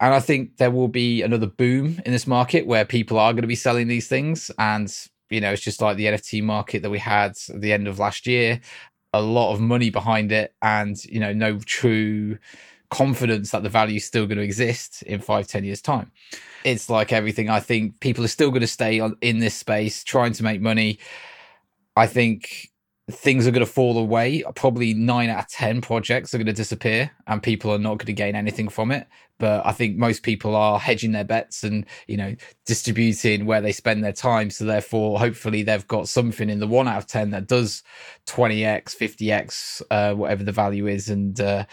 And 0.00 0.14
I 0.14 0.20
think 0.20 0.58
there 0.58 0.70
will 0.70 0.88
be 0.88 1.22
another 1.22 1.46
boom 1.46 2.00
in 2.06 2.12
this 2.12 2.26
market 2.26 2.66
where 2.66 2.84
people 2.84 3.18
are 3.18 3.32
going 3.32 3.42
to 3.42 3.48
be 3.48 3.56
selling 3.56 3.88
these 3.88 4.06
things. 4.06 4.50
And, 4.58 4.92
you 5.30 5.40
know, 5.40 5.52
it's 5.52 5.62
just 5.62 5.80
like 5.80 5.96
the 5.96 6.06
NFT 6.06 6.42
market 6.42 6.82
that 6.82 6.90
we 6.90 6.98
had 6.98 7.32
at 7.48 7.60
the 7.60 7.72
end 7.72 7.88
of 7.88 7.98
last 7.98 8.26
year, 8.26 8.60
a 9.12 9.20
lot 9.20 9.52
of 9.52 9.60
money 9.60 9.90
behind 9.90 10.32
it 10.32 10.54
and, 10.62 11.02
you 11.04 11.20
know, 11.20 11.32
no 11.32 11.58
true 11.60 12.38
confidence 12.90 13.50
that 13.50 13.62
the 13.62 13.68
value 13.68 13.96
is 13.96 14.04
still 14.04 14.26
going 14.26 14.38
to 14.38 14.44
exist 14.44 15.02
in 15.02 15.20
five, 15.20 15.46
ten 15.46 15.64
years' 15.64 15.82
time. 15.82 16.10
It's 16.64 16.90
like 16.90 17.12
everything. 17.12 17.48
I 17.48 17.60
think 17.60 18.00
people 18.00 18.24
are 18.24 18.28
still 18.28 18.50
going 18.50 18.62
to 18.62 18.66
stay 18.66 19.00
on, 19.00 19.16
in 19.20 19.38
this 19.38 19.54
space 19.54 20.04
trying 20.04 20.32
to 20.34 20.42
make 20.42 20.60
money. 20.60 20.98
I 21.96 22.06
think 22.06 22.70
things 23.10 23.46
are 23.46 23.50
going 23.50 23.64
to 23.64 23.70
fall 23.70 23.98
away. 23.98 24.42
Probably 24.54 24.94
nine 24.94 25.30
out 25.30 25.40
of 25.40 25.48
10 25.48 25.80
projects 25.80 26.34
are 26.34 26.38
going 26.38 26.46
to 26.46 26.52
disappear 26.52 27.10
and 27.26 27.42
people 27.42 27.72
are 27.72 27.78
not 27.78 27.98
going 27.98 28.06
to 28.06 28.12
gain 28.12 28.34
anything 28.34 28.68
from 28.68 28.90
it 28.90 29.06
but 29.38 29.64
I 29.64 29.72
think 29.72 29.96
most 29.96 30.22
people 30.22 30.54
are 30.54 30.78
hedging 30.78 31.12
their 31.12 31.24
bets 31.24 31.64
and 31.64 31.86
you 32.06 32.16
know 32.16 32.34
distributing 32.66 33.46
where 33.46 33.60
they 33.60 33.72
spend 33.72 34.04
their 34.04 34.12
time. 34.12 34.50
So 34.50 34.64
therefore, 34.64 35.18
hopefully, 35.18 35.62
they've 35.62 35.86
got 35.88 36.08
something 36.08 36.50
in 36.50 36.58
the 36.58 36.66
one 36.66 36.88
out 36.88 36.98
of 36.98 37.06
ten 37.06 37.30
that 37.30 37.46
does 37.46 37.82
twenty 38.26 38.64
x, 38.64 38.94
fifty 38.94 39.32
x, 39.32 39.82
uh, 39.90 40.14
whatever 40.14 40.44
the 40.44 40.52
value 40.52 40.86
is, 40.86 41.08
and 41.08 41.40
uh, 41.40 41.64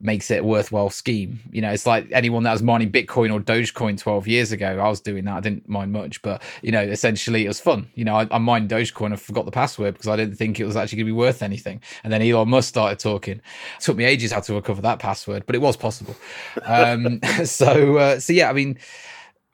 makes 0.00 0.30
it 0.30 0.40
a 0.40 0.44
worthwhile 0.44 0.90
scheme. 0.90 1.40
You 1.50 1.62
know, 1.62 1.70
it's 1.70 1.86
like 1.86 2.06
anyone 2.12 2.42
that 2.44 2.52
was 2.52 2.62
mining 2.62 2.92
Bitcoin 2.92 3.32
or 3.32 3.40
Dogecoin 3.40 3.98
twelve 3.98 4.28
years 4.28 4.52
ago. 4.52 4.78
I 4.78 4.88
was 4.88 5.00
doing 5.00 5.24
that. 5.24 5.36
I 5.36 5.40
didn't 5.40 5.68
mind 5.68 5.92
much, 5.92 6.22
but 6.22 6.42
you 6.62 6.72
know, 6.72 6.82
essentially, 6.82 7.44
it 7.44 7.48
was 7.48 7.60
fun. 7.60 7.88
You 7.94 8.04
know, 8.04 8.16
I, 8.16 8.28
I 8.30 8.38
mined 8.38 8.70
Dogecoin. 8.70 9.12
I 9.12 9.16
forgot 9.16 9.44
the 9.44 9.50
password 9.50 9.94
because 9.94 10.08
I 10.08 10.16
didn't 10.16 10.36
think 10.36 10.60
it 10.60 10.64
was 10.64 10.76
actually 10.76 10.98
going 10.98 11.06
to 11.06 11.12
be 11.12 11.18
worth 11.18 11.42
anything. 11.42 11.80
And 12.04 12.12
then 12.12 12.22
Elon 12.22 12.48
Musk 12.48 12.68
started 12.68 12.98
talking. 12.98 13.36
It 13.36 13.80
took 13.80 13.96
me 13.96 14.04
ages 14.04 14.32
how 14.32 14.40
to 14.40 14.54
recover 14.54 14.82
that 14.82 14.98
password, 14.98 15.46
but 15.46 15.54
it 15.54 15.62
was 15.62 15.76
possible. 15.76 16.14
Um, 16.64 17.13
so 17.44 17.96
uh, 17.96 18.20
so 18.20 18.32
yeah, 18.32 18.50
I 18.50 18.52
mean, 18.52 18.78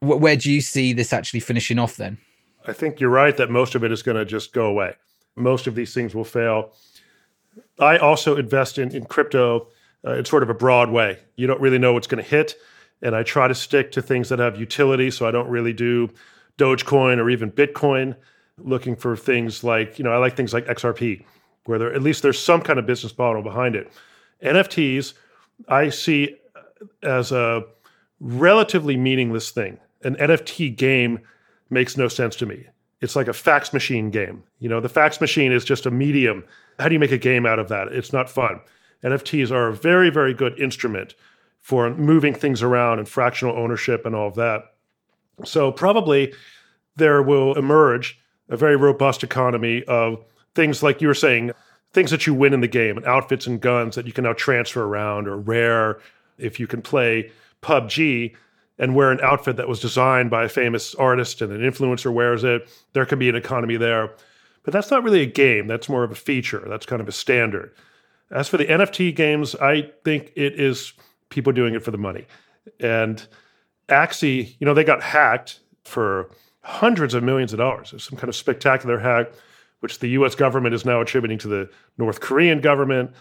wh- 0.00 0.20
where 0.20 0.36
do 0.36 0.50
you 0.50 0.60
see 0.60 0.92
this 0.92 1.12
actually 1.12 1.40
finishing 1.40 1.78
off 1.78 1.96
then? 1.96 2.18
I 2.66 2.72
think 2.72 3.00
you're 3.00 3.10
right 3.10 3.36
that 3.36 3.50
most 3.50 3.74
of 3.74 3.84
it 3.84 3.92
is 3.92 4.02
going 4.02 4.16
to 4.16 4.24
just 4.24 4.52
go 4.52 4.66
away. 4.66 4.94
Most 5.36 5.66
of 5.66 5.74
these 5.74 5.94
things 5.94 6.14
will 6.14 6.24
fail. 6.24 6.72
I 7.78 7.98
also 7.98 8.36
invest 8.36 8.78
in 8.78 8.94
in 8.94 9.04
crypto 9.06 9.68
uh, 10.06 10.14
in 10.14 10.24
sort 10.24 10.42
of 10.42 10.50
a 10.50 10.54
broad 10.54 10.90
way. 10.90 11.18
You 11.36 11.46
don't 11.46 11.60
really 11.60 11.78
know 11.78 11.92
what's 11.92 12.06
going 12.06 12.22
to 12.22 12.28
hit, 12.28 12.54
and 13.02 13.14
I 13.14 13.22
try 13.22 13.48
to 13.48 13.54
stick 13.54 13.92
to 13.92 14.02
things 14.02 14.28
that 14.28 14.38
have 14.38 14.58
utility. 14.58 15.10
So 15.10 15.26
I 15.26 15.30
don't 15.30 15.48
really 15.48 15.72
do 15.72 16.10
Dogecoin 16.58 17.18
or 17.18 17.30
even 17.30 17.50
Bitcoin. 17.50 18.16
Looking 18.58 18.94
for 18.94 19.16
things 19.16 19.64
like 19.64 19.98
you 19.98 20.04
know 20.04 20.12
I 20.12 20.18
like 20.18 20.36
things 20.36 20.52
like 20.52 20.66
XRP, 20.66 21.24
where 21.64 21.78
there 21.78 21.92
at 21.94 22.02
least 22.02 22.22
there's 22.22 22.38
some 22.38 22.60
kind 22.60 22.78
of 22.78 22.86
business 22.86 23.16
model 23.16 23.42
behind 23.42 23.74
it. 23.74 23.90
NFTs, 24.42 25.14
I 25.68 25.90
see 25.90 26.36
as 27.02 27.32
a 27.32 27.64
relatively 28.20 28.96
meaningless 28.96 29.50
thing. 29.50 29.78
An 30.02 30.16
NFT 30.16 30.76
game 30.76 31.20
makes 31.70 31.96
no 31.96 32.08
sense 32.08 32.36
to 32.36 32.46
me. 32.46 32.66
It's 33.00 33.16
like 33.16 33.28
a 33.28 33.32
fax 33.32 33.72
machine 33.72 34.10
game. 34.10 34.42
You 34.58 34.68
know, 34.68 34.80
the 34.80 34.88
fax 34.88 35.20
machine 35.20 35.52
is 35.52 35.64
just 35.64 35.86
a 35.86 35.90
medium. 35.90 36.44
How 36.78 36.88
do 36.88 36.94
you 36.94 36.98
make 36.98 37.12
a 37.12 37.18
game 37.18 37.46
out 37.46 37.58
of 37.58 37.68
that? 37.68 37.88
It's 37.88 38.12
not 38.12 38.28
fun. 38.28 38.60
NFTs 39.02 39.50
are 39.50 39.68
a 39.68 39.74
very, 39.74 40.10
very 40.10 40.34
good 40.34 40.58
instrument 40.58 41.14
for 41.60 41.90
moving 41.94 42.34
things 42.34 42.62
around 42.62 42.98
and 42.98 43.08
fractional 43.08 43.56
ownership 43.56 44.04
and 44.04 44.14
all 44.14 44.28
of 44.28 44.34
that. 44.34 44.74
So, 45.44 45.72
probably 45.72 46.34
there 46.96 47.22
will 47.22 47.54
emerge 47.56 48.20
a 48.50 48.56
very 48.56 48.76
robust 48.76 49.22
economy 49.22 49.84
of 49.84 50.22
things 50.54 50.82
like 50.82 51.00
you 51.00 51.08
were 51.08 51.14
saying, 51.14 51.52
things 51.92 52.10
that 52.10 52.26
you 52.26 52.34
win 52.34 52.52
in 52.52 52.60
the 52.60 52.68
game, 52.68 52.96
and 52.96 53.06
outfits 53.06 53.46
and 53.46 53.60
guns 53.60 53.94
that 53.94 54.06
you 54.06 54.12
can 54.12 54.24
now 54.24 54.32
transfer 54.34 54.84
around 54.84 55.28
or 55.28 55.36
rare 55.36 56.00
If 56.40 56.60
you 56.60 56.66
can 56.66 56.82
play 56.82 57.30
PUBG 57.62 58.34
and 58.78 58.94
wear 58.94 59.10
an 59.10 59.20
outfit 59.22 59.56
that 59.56 59.68
was 59.68 59.80
designed 59.80 60.30
by 60.30 60.44
a 60.44 60.48
famous 60.48 60.94
artist 60.94 61.42
and 61.42 61.52
an 61.52 61.60
influencer 61.60 62.12
wears 62.12 62.44
it, 62.44 62.68
there 62.94 63.04
can 63.06 63.18
be 63.18 63.28
an 63.28 63.36
economy 63.36 63.76
there. 63.76 64.14
But 64.62 64.72
that's 64.72 64.90
not 64.90 65.02
really 65.02 65.22
a 65.22 65.26
game. 65.26 65.66
That's 65.66 65.88
more 65.88 66.04
of 66.04 66.10
a 66.10 66.16
feature. 66.16 66.64
That's 66.66 66.86
kind 66.86 67.00
of 67.00 67.08
a 67.08 67.12
standard. 67.12 67.72
As 68.30 68.48
for 68.48 68.56
the 68.56 68.66
NFT 68.66 69.14
games, 69.14 69.54
I 69.56 69.90
think 70.04 70.32
it 70.36 70.58
is 70.58 70.92
people 71.30 71.52
doing 71.52 71.74
it 71.74 71.82
for 71.82 71.90
the 71.90 71.98
money. 71.98 72.26
And 72.78 73.26
Axie, 73.88 74.54
you 74.58 74.64
know, 74.64 74.74
they 74.74 74.84
got 74.84 75.02
hacked 75.02 75.60
for 75.84 76.30
hundreds 76.62 77.14
of 77.14 77.22
millions 77.22 77.52
of 77.52 77.58
dollars. 77.58 77.90
There's 77.90 78.04
some 78.04 78.18
kind 78.18 78.28
of 78.28 78.36
spectacular 78.36 78.98
hack, 78.98 79.32
which 79.80 79.98
the 79.98 80.08
US 80.08 80.34
government 80.34 80.74
is 80.74 80.84
now 80.84 81.00
attributing 81.00 81.38
to 81.38 81.48
the 81.48 81.70
North 81.98 82.20
Korean 82.20 82.60
government. 82.60 83.12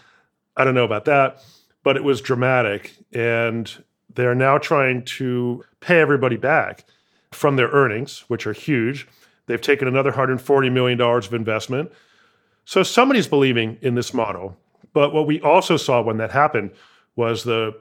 I 0.56 0.64
don't 0.64 0.74
know 0.74 0.84
about 0.84 1.06
that, 1.06 1.42
but 1.82 1.96
it 1.96 2.04
was 2.04 2.20
dramatic. 2.20 2.96
And 3.12 3.84
they're 4.14 4.34
now 4.34 4.58
trying 4.58 5.04
to 5.04 5.64
pay 5.80 6.00
everybody 6.00 6.36
back 6.36 6.84
from 7.30 7.56
their 7.56 7.68
earnings, 7.68 8.24
which 8.28 8.46
are 8.46 8.52
huge. 8.52 9.06
They've 9.46 9.60
taken 9.60 9.88
another 9.88 10.12
$140 10.12 10.72
million 10.72 11.00
of 11.00 11.34
investment. 11.34 11.92
So 12.64 12.82
somebody's 12.82 13.26
believing 13.26 13.78
in 13.80 13.94
this 13.94 14.12
model. 14.12 14.56
But 14.92 15.12
what 15.12 15.26
we 15.26 15.40
also 15.40 15.76
saw 15.76 16.02
when 16.02 16.18
that 16.18 16.30
happened 16.30 16.72
was 17.16 17.44
the 17.44 17.78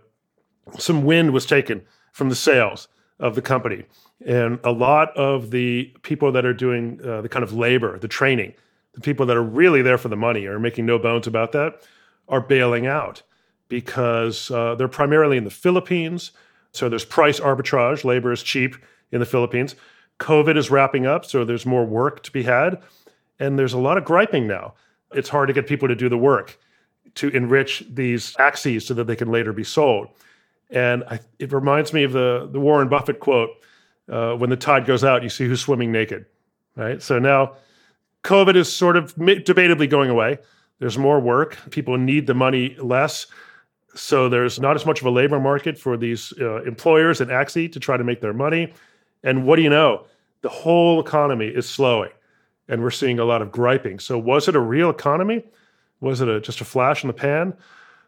some 0.77 1.03
wind 1.03 1.31
was 1.31 1.45
taken 1.47 1.81
from 2.11 2.29
the 2.29 2.35
sales 2.35 2.87
of 3.19 3.35
the 3.35 3.41
company. 3.41 3.85
And 4.25 4.59
a 4.63 4.71
lot 4.71 5.15
of 5.17 5.51
the 5.51 5.93
people 6.03 6.31
that 6.31 6.45
are 6.45 6.53
doing 6.53 6.99
uh, 7.03 7.21
the 7.21 7.29
kind 7.29 7.43
of 7.43 7.53
labor, 7.53 7.97
the 7.97 8.07
training, 8.07 8.53
the 8.93 9.01
people 9.01 9.25
that 9.25 9.37
are 9.37 9.43
really 9.43 9.81
there 9.81 9.97
for 9.97 10.09
the 10.09 10.15
money 10.15 10.45
are 10.45 10.59
making 10.59 10.85
no 10.85 10.99
bones 10.99 11.25
about 11.25 11.51
that, 11.53 11.81
are 12.27 12.41
bailing 12.41 12.85
out 12.85 13.23
because 13.69 14.51
uh, 14.51 14.75
they're 14.75 14.87
primarily 14.87 15.37
in 15.37 15.45
the 15.45 15.49
Philippines. 15.49 16.31
So 16.71 16.89
there's 16.89 17.05
price 17.05 17.39
arbitrage. 17.39 18.03
Labor 18.03 18.31
is 18.31 18.43
cheap 18.43 18.75
in 19.11 19.19
the 19.19 19.25
Philippines. 19.25 19.75
COVID 20.19 20.57
is 20.57 20.69
wrapping 20.69 21.05
up, 21.05 21.25
so 21.25 21.45
there's 21.45 21.65
more 21.65 21.85
work 21.85 22.23
to 22.23 22.31
be 22.31 22.43
had. 22.43 22.81
And 23.39 23.57
there's 23.57 23.73
a 23.73 23.77
lot 23.79 23.97
of 23.97 24.03
griping 24.03 24.47
now. 24.47 24.73
It's 25.13 25.29
hard 25.29 25.47
to 25.47 25.53
get 25.53 25.65
people 25.65 25.87
to 25.87 25.95
do 25.95 26.09
the 26.09 26.17
work 26.17 26.59
to 27.15 27.29
enrich 27.29 27.83
these 27.89 28.33
Axies 28.33 28.83
so 28.83 28.93
that 28.93 29.07
they 29.07 29.15
can 29.15 29.31
later 29.31 29.53
be 29.53 29.63
sold. 29.63 30.09
And 30.69 31.03
I, 31.05 31.19
it 31.39 31.51
reminds 31.51 31.93
me 31.93 32.03
of 32.03 32.11
the, 32.11 32.47
the 32.51 32.59
Warren 32.59 32.89
Buffett 32.89 33.19
quote 33.19 33.49
uh, 34.09 34.33
when 34.33 34.49
the 34.49 34.57
tide 34.57 34.85
goes 34.85 35.03
out, 35.03 35.23
you 35.23 35.29
see 35.29 35.47
who's 35.47 35.61
swimming 35.61 35.91
naked, 35.91 36.25
right? 36.75 37.01
So 37.01 37.17
now 37.17 37.53
COVID 38.23 38.55
is 38.55 38.71
sort 38.71 38.95
of 38.97 39.15
debatably 39.15 39.89
going 39.89 40.09
away. 40.09 40.39
There's 40.79 40.97
more 40.97 41.19
work. 41.19 41.57
People 41.71 41.97
need 41.97 42.27
the 42.27 42.33
money 42.33 42.75
less. 42.79 43.27
So 43.95 44.29
there's 44.29 44.59
not 44.59 44.75
as 44.75 44.85
much 44.85 45.01
of 45.01 45.07
a 45.07 45.09
labor 45.09 45.39
market 45.39 45.77
for 45.77 45.97
these 45.97 46.33
uh, 46.39 46.63
employers 46.63 47.21
and 47.21 47.31
Axie 47.31 47.71
to 47.71 47.79
try 47.79 47.97
to 47.97 48.03
make 48.03 48.21
their 48.21 48.33
money. 48.33 48.73
And 49.23 49.45
what 49.45 49.55
do 49.55 49.61
you 49.61 49.69
know? 49.69 50.05
The 50.41 50.49
whole 50.49 51.01
economy 51.01 51.47
is 51.47 51.67
slowing, 51.67 52.11
and 52.67 52.81
we're 52.81 52.91
seeing 52.91 53.19
a 53.19 53.25
lot 53.25 53.41
of 53.41 53.51
griping. 53.51 53.99
So 53.99 54.17
was 54.17 54.47
it 54.47 54.55
a 54.55 54.59
real 54.59 54.89
economy? 54.89 55.43
Was 55.99 56.21
it 56.21 56.29
a, 56.29 56.39
just 56.39 56.61
a 56.61 56.65
flash 56.65 57.03
in 57.03 57.07
the 57.07 57.13
pan? 57.13 57.53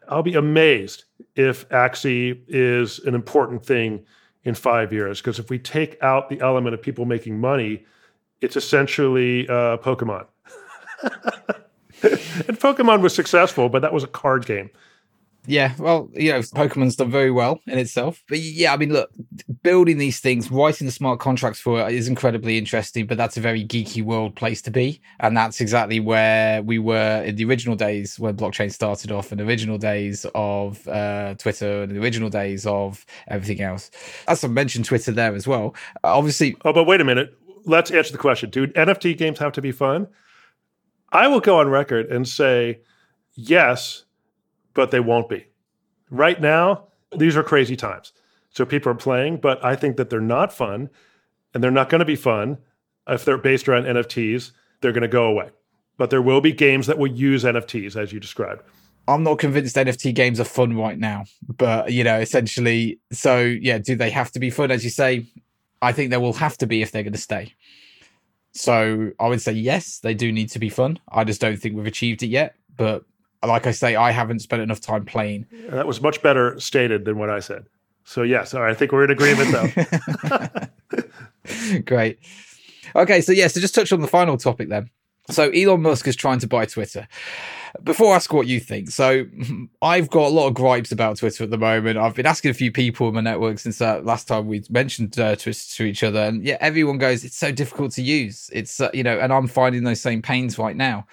I'll 0.08 0.22
be 0.22 0.34
amazed 0.34 1.04
if 1.36 1.68
Axie 1.68 2.40
is 2.48 2.98
an 3.00 3.14
important 3.14 3.64
thing 3.64 4.04
in 4.44 4.54
five 4.54 4.92
years. 4.92 5.20
Because 5.20 5.38
if 5.38 5.50
we 5.50 5.58
take 5.58 6.02
out 6.02 6.28
the 6.28 6.40
element 6.40 6.74
of 6.74 6.82
people 6.82 7.04
making 7.04 7.38
money, 7.38 7.84
it's 8.40 8.56
essentially 8.56 9.48
uh, 9.48 9.76
Pokemon. 9.78 10.26
and 11.02 12.58
Pokemon 12.58 13.00
was 13.00 13.14
successful, 13.14 13.68
but 13.68 13.82
that 13.82 13.92
was 13.92 14.04
a 14.04 14.08
card 14.08 14.46
game. 14.46 14.70
Yeah, 15.46 15.74
well, 15.76 16.08
you 16.12 16.30
know, 16.30 16.38
Pokemon's 16.38 16.94
done 16.94 17.10
very 17.10 17.32
well 17.32 17.60
in 17.66 17.76
itself. 17.76 18.22
But 18.28 18.38
yeah, 18.38 18.72
I 18.72 18.76
mean, 18.76 18.92
look, 18.92 19.10
building 19.62 19.98
these 19.98 20.20
things, 20.20 20.48
writing 20.52 20.86
the 20.86 20.92
smart 20.92 21.18
contracts 21.18 21.58
for 21.58 21.80
it 21.80 21.92
is 21.92 22.06
incredibly 22.06 22.58
interesting, 22.58 23.06
but 23.06 23.16
that's 23.16 23.36
a 23.36 23.40
very 23.40 23.64
geeky 23.64 24.04
world 24.04 24.36
place 24.36 24.62
to 24.62 24.70
be. 24.70 25.00
And 25.18 25.36
that's 25.36 25.60
exactly 25.60 25.98
where 25.98 26.62
we 26.62 26.78
were 26.78 27.24
in 27.24 27.34
the 27.34 27.44
original 27.44 27.74
days 27.74 28.20
when 28.20 28.36
blockchain 28.36 28.72
started 28.72 29.10
off, 29.10 29.32
and 29.32 29.40
the 29.40 29.44
original 29.44 29.78
days 29.78 30.24
of 30.36 30.86
uh, 30.86 31.34
Twitter 31.34 31.82
and 31.82 31.92
the 31.92 32.00
original 32.00 32.30
days 32.30 32.64
of 32.64 33.04
everything 33.26 33.62
else. 33.62 33.90
As 34.28 34.44
I 34.44 34.48
mentioned, 34.48 34.84
Twitter 34.84 35.10
there 35.10 35.34
as 35.34 35.48
well. 35.48 35.74
Obviously. 36.04 36.56
Oh, 36.64 36.72
but 36.72 36.84
wait 36.84 37.00
a 37.00 37.04
minute. 37.04 37.36
Let's 37.64 37.90
answer 37.90 38.12
the 38.12 38.18
question. 38.18 38.50
Do 38.50 38.68
NFT 38.68 39.18
games 39.18 39.40
have 39.40 39.52
to 39.52 39.62
be 39.62 39.72
fun? 39.72 40.06
I 41.10 41.26
will 41.26 41.40
go 41.40 41.58
on 41.58 41.68
record 41.68 42.06
and 42.06 42.28
say 42.28 42.80
yes 43.34 44.04
but 44.74 44.90
they 44.90 45.00
won't 45.00 45.28
be. 45.28 45.46
Right 46.10 46.40
now, 46.40 46.88
these 47.16 47.36
are 47.36 47.42
crazy 47.42 47.76
times. 47.76 48.12
So 48.50 48.64
people 48.66 48.92
are 48.92 48.96
playing, 48.96 49.38
but 49.38 49.64
I 49.64 49.76
think 49.76 49.96
that 49.96 50.10
they're 50.10 50.20
not 50.20 50.52
fun 50.52 50.90
and 51.54 51.62
they're 51.62 51.70
not 51.70 51.88
going 51.88 52.00
to 52.00 52.04
be 52.04 52.16
fun 52.16 52.58
if 53.08 53.24
they're 53.24 53.38
based 53.38 53.68
around 53.68 53.84
NFTs. 53.84 54.52
They're 54.80 54.92
going 54.92 55.02
to 55.02 55.08
go 55.08 55.24
away. 55.24 55.50
But 55.96 56.10
there 56.10 56.22
will 56.22 56.40
be 56.40 56.52
games 56.52 56.86
that 56.86 56.98
will 56.98 57.10
use 57.10 57.44
NFTs, 57.44 57.96
as 57.96 58.12
you 58.12 58.20
described. 58.20 58.62
I'm 59.08 59.22
not 59.22 59.38
convinced 59.38 59.76
NFT 59.76 60.14
games 60.14 60.38
are 60.38 60.44
fun 60.44 60.76
right 60.76 60.98
now, 60.98 61.24
but 61.48 61.92
you 61.92 62.04
know, 62.04 62.20
essentially, 62.20 63.00
so 63.10 63.40
yeah, 63.40 63.78
do 63.78 63.96
they 63.96 64.10
have 64.10 64.30
to 64.32 64.38
be 64.38 64.48
fun? 64.50 64.70
As 64.70 64.84
you 64.84 64.90
say, 64.90 65.26
I 65.80 65.92
think 65.92 66.10
they 66.10 66.16
will 66.16 66.32
have 66.34 66.56
to 66.58 66.66
be 66.66 66.82
if 66.82 66.92
they're 66.92 67.02
going 67.02 67.12
to 67.12 67.18
stay. 67.18 67.52
So 68.52 69.10
I 69.18 69.28
would 69.28 69.40
say 69.40 69.52
yes, 69.52 69.98
they 69.98 70.14
do 70.14 70.30
need 70.30 70.50
to 70.50 70.58
be 70.58 70.68
fun. 70.68 71.00
I 71.10 71.24
just 71.24 71.40
don't 71.40 71.56
think 71.56 71.74
we've 71.74 71.86
achieved 71.86 72.22
it 72.22 72.28
yet, 72.28 72.54
but 72.76 73.04
like 73.46 73.66
I 73.66 73.72
say, 73.72 73.96
I 73.96 74.10
haven't 74.10 74.40
spent 74.40 74.62
enough 74.62 74.80
time 74.80 75.04
playing. 75.04 75.46
That 75.68 75.86
was 75.86 76.00
much 76.00 76.22
better 76.22 76.58
stated 76.60 77.04
than 77.04 77.18
what 77.18 77.30
I 77.30 77.40
said. 77.40 77.66
So 78.04 78.22
yes, 78.22 78.54
I 78.54 78.74
think 78.74 78.92
we're 78.92 79.04
in 79.04 79.10
agreement 79.10 79.52
though. 79.52 81.00
Great. 81.86 82.18
Okay, 82.94 83.20
so 83.20 83.32
yeah, 83.32 83.46
so 83.46 83.60
just 83.60 83.74
touch 83.74 83.92
on 83.92 84.00
the 84.00 84.08
final 84.08 84.36
topic 84.36 84.68
then. 84.68 84.90
So 85.30 85.50
Elon 85.50 85.82
Musk 85.82 86.08
is 86.08 86.16
trying 86.16 86.40
to 86.40 86.48
buy 86.48 86.66
Twitter. 86.66 87.06
Before 87.84 88.12
I 88.12 88.16
ask 88.16 88.32
what 88.32 88.46
you 88.46 88.60
think, 88.60 88.90
so 88.90 89.24
I've 89.82 90.10
got 90.10 90.26
a 90.26 90.34
lot 90.34 90.48
of 90.48 90.54
gripes 90.54 90.92
about 90.92 91.16
Twitter 91.16 91.44
at 91.44 91.50
the 91.50 91.58
moment. 91.58 91.96
I've 91.96 92.14
been 92.14 92.26
asking 92.26 92.50
a 92.50 92.54
few 92.54 92.70
people 92.72 93.08
in 93.08 93.14
my 93.14 93.20
network 93.20 93.58
since 93.58 93.80
uh, 93.80 94.00
last 94.02 94.28
time 94.28 94.46
we 94.46 94.62
mentioned 94.68 95.18
uh, 95.18 95.36
Twitter 95.36 95.64
to 95.76 95.84
each 95.84 96.02
other, 96.02 96.20
and 96.20 96.44
yeah, 96.44 96.58
everyone 96.60 96.98
goes, 96.98 97.24
"It's 97.24 97.36
so 97.36 97.52
difficult 97.52 97.92
to 97.92 98.02
use." 98.02 98.50
It's 98.52 98.80
uh, 98.80 98.90
you 98.92 99.02
know, 99.02 99.18
and 99.18 99.32
I'm 99.32 99.46
finding 99.46 99.84
those 99.84 100.00
same 100.00 100.20
pains 100.20 100.58
right 100.58 100.76
now. 100.76 101.06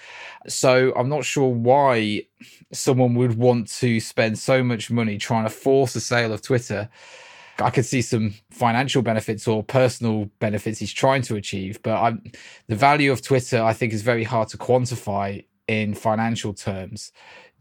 So 0.48 0.92
I'm 0.96 1.08
not 1.08 1.24
sure 1.24 1.48
why 1.48 2.24
someone 2.74 3.14
would 3.16 3.38
want 3.38 3.70
to 3.80 4.00
spend 4.00 4.38
so 4.38 4.64
much 4.64 4.92
money 4.92 5.18
trying 5.18 5.46
to 5.46 5.50
force 5.50 5.96
a 5.96 6.02
sale 6.02 6.34
of 6.34 6.42
Twitter. 6.42 6.90
I 7.62 7.70
could 7.70 7.86
see 7.86 8.02
some 8.02 8.36
financial 8.52 9.02
benefits 9.02 9.48
or 9.48 9.64
personal 9.64 10.30
benefits 10.40 10.80
he's 10.80 10.94
trying 10.94 11.22
to 11.24 11.36
achieve, 11.36 11.82
but 11.84 12.02
I'm, 12.02 12.32
the 12.68 12.76
value 12.76 13.12
of 13.12 13.22
Twitter, 13.22 13.62
I 13.62 13.74
think, 13.74 13.94
is 13.94 14.02
very 14.02 14.24
hard 14.24 14.50
to 14.50 14.58
quantify 14.58 15.46
in 15.68 15.94
financial 15.94 16.54
terms 16.54 17.12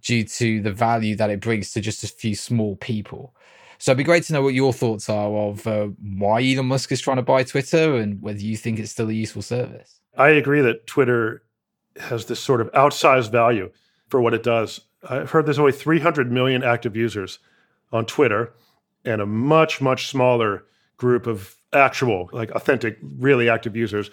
due 0.02 0.24
to 0.24 0.60
the 0.60 0.72
value 0.72 1.16
that 1.16 1.30
it 1.30 1.40
brings 1.40 1.72
to 1.72 1.80
just 1.80 2.04
a 2.04 2.08
few 2.08 2.34
small 2.34 2.76
people. 2.76 3.34
So 3.78 3.92
it'd 3.92 3.98
be 3.98 4.04
great 4.04 4.24
to 4.24 4.32
know 4.32 4.42
what 4.42 4.54
your 4.54 4.72
thoughts 4.72 5.08
are 5.08 5.30
of 5.30 5.66
uh, 5.66 5.88
why 6.16 6.42
Elon 6.42 6.66
Musk 6.66 6.90
is 6.90 7.00
trying 7.00 7.16
to 7.16 7.22
buy 7.22 7.44
Twitter 7.44 7.96
and 7.96 8.20
whether 8.20 8.40
you 8.40 8.56
think 8.56 8.78
it's 8.78 8.90
still 8.90 9.08
a 9.08 9.12
useful 9.12 9.42
service. 9.42 10.00
I 10.16 10.30
agree 10.30 10.60
that 10.62 10.86
Twitter 10.86 11.42
has 12.00 12.26
this 12.26 12.40
sort 12.40 12.60
of 12.60 12.70
outsized 12.72 13.30
value 13.30 13.70
for 14.08 14.20
what 14.20 14.34
it 14.34 14.42
does. 14.42 14.80
I've 15.08 15.30
heard 15.30 15.46
there's 15.46 15.60
only 15.60 15.72
300 15.72 16.32
million 16.32 16.64
active 16.64 16.96
users 16.96 17.38
on 17.92 18.04
Twitter 18.04 18.52
and 19.04 19.20
a 19.20 19.26
much, 19.26 19.80
much 19.80 20.08
smaller 20.08 20.64
group 20.96 21.26
of 21.26 21.56
actual, 21.72 22.28
like 22.32 22.50
authentic, 22.52 22.98
really 23.02 23.48
active 23.48 23.76
users. 23.76 24.10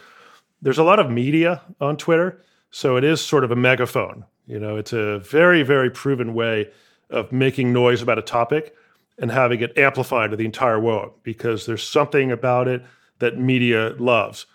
There's 0.61 0.77
a 0.77 0.83
lot 0.83 0.99
of 0.99 1.09
media 1.09 1.61
on 1.81 1.97
Twitter. 1.97 2.41
So 2.71 2.97
it 2.97 3.03
is 3.03 3.21
sort 3.21 3.43
of 3.43 3.51
a 3.51 3.55
megaphone. 3.55 4.25
You 4.47 4.59
know, 4.59 4.77
it's 4.77 4.93
a 4.93 5.19
very, 5.19 5.63
very 5.63 5.89
proven 5.89 6.33
way 6.33 6.71
of 7.09 7.31
making 7.31 7.71
noise 7.71 8.01
about 8.01 8.19
a 8.19 8.21
topic 8.21 8.75
and 9.17 9.31
having 9.31 9.61
it 9.61 9.77
amplified 9.77 10.31
to 10.31 10.35
the 10.35 10.45
entire 10.45 10.79
world 10.79 11.13
because 11.23 11.65
there's 11.65 11.87
something 11.87 12.31
about 12.31 12.67
it 12.67 12.83
that 13.19 13.39
media 13.39 13.95
loves. 13.97 14.45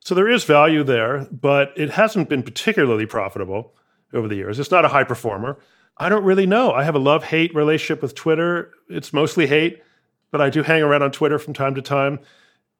So 0.00 0.14
there 0.14 0.28
is 0.28 0.44
value 0.44 0.82
there, 0.82 1.26
but 1.30 1.72
it 1.76 1.90
hasn't 1.90 2.28
been 2.28 2.42
particularly 2.42 3.04
profitable 3.04 3.74
over 4.14 4.28
the 4.28 4.36
years. 4.36 4.58
It's 4.58 4.70
not 4.70 4.84
a 4.84 4.88
high 4.88 5.04
performer. 5.04 5.58
I 5.98 6.08
don't 6.08 6.24
really 6.24 6.46
know. 6.46 6.72
I 6.72 6.84
have 6.84 6.94
a 6.94 7.00
love 7.00 7.24
hate 7.24 7.54
relationship 7.54 8.02
with 8.02 8.14
Twitter. 8.14 8.72
It's 8.88 9.12
mostly 9.12 9.46
hate, 9.46 9.82
but 10.30 10.40
I 10.40 10.50
do 10.50 10.62
hang 10.62 10.82
around 10.82 11.02
on 11.02 11.10
Twitter 11.10 11.38
from 11.38 11.54
time 11.54 11.74
to 11.74 11.82
time, 11.82 12.20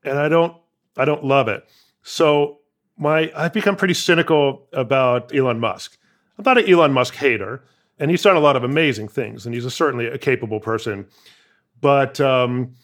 and 0.05 0.19
I 0.19 0.29
don't 0.29 0.57
I 0.97 1.05
don't 1.05 1.25
love 1.25 1.49
it. 1.49 1.69
So 2.03 2.59
my 2.97 3.33
I've 3.35 3.53
become 3.53 3.77
pretty 3.77 3.95
cynical 3.95 4.67
about 4.73 5.35
Elon 5.35 5.59
Musk. 5.61 5.97
I'm 6.39 6.45
not 6.45 6.59
an 6.59 6.71
Elon 6.71 6.93
Musk 6.93 7.15
hater, 7.15 7.65
and 7.99 8.11
he's 8.11 8.23
done 8.23 8.37
a 8.37 8.41
lot 8.41 8.57
of 8.57 8.63
amazing 8.63 9.09
things, 9.09 9.45
and 9.45 9.55
he's 9.55 9.65
a, 9.65 9.71
certainly 9.71 10.07
a 10.07 10.19
capable 10.19 10.61
person. 10.61 11.07
But 11.81 12.21
um, 12.21 12.75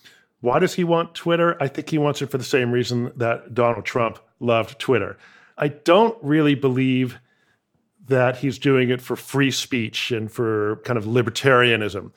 why 0.41 0.59
does 0.59 0.75
he 0.75 0.85
want 0.85 1.15
Twitter? 1.15 1.57
I 1.63 1.69
think 1.69 1.89
he 1.89 1.99
wants 1.99 2.23
it 2.23 2.31
for 2.31 2.39
the 2.39 2.45
same 2.45 2.73
reason 2.73 3.13
that 3.17 3.55
Donald 3.55 3.85
Trump 3.85 4.19
loved 4.41 4.79
Twitter. 4.79 5.17
I 5.57 5.69
don't 5.69 6.19
really 6.23 6.55
believe 6.55 7.19
that 8.07 8.39
he's 8.39 8.59
doing 8.59 8.91
it 8.91 9.01
for 9.01 9.17
free 9.17 9.51
speech 9.51 10.11
and 10.11 10.31
for 10.31 10.77
kind 10.85 10.99
of 10.99 11.05
libertarianism. 11.05 12.11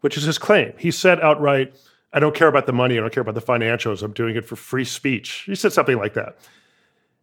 which 0.00 0.16
is 0.16 0.24
his 0.24 0.38
claim. 0.38 0.72
He 0.78 0.92
said 0.92 1.20
outright, 1.20 1.74
I 2.12 2.20
don't 2.20 2.34
care 2.34 2.48
about 2.48 2.66
the 2.66 2.72
money, 2.72 2.96
I 2.96 3.00
don't 3.00 3.12
care 3.12 3.22
about 3.22 3.34
the 3.34 3.42
financials, 3.42 4.02
I'm 4.02 4.12
doing 4.12 4.36
it 4.36 4.44
for 4.44 4.54
free 4.54 4.84
speech. 4.84 5.42
He 5.46 5.54
said 5.56 5.72
something 5.72 5.96
like 5.96 6.14
that. 6.14 6.38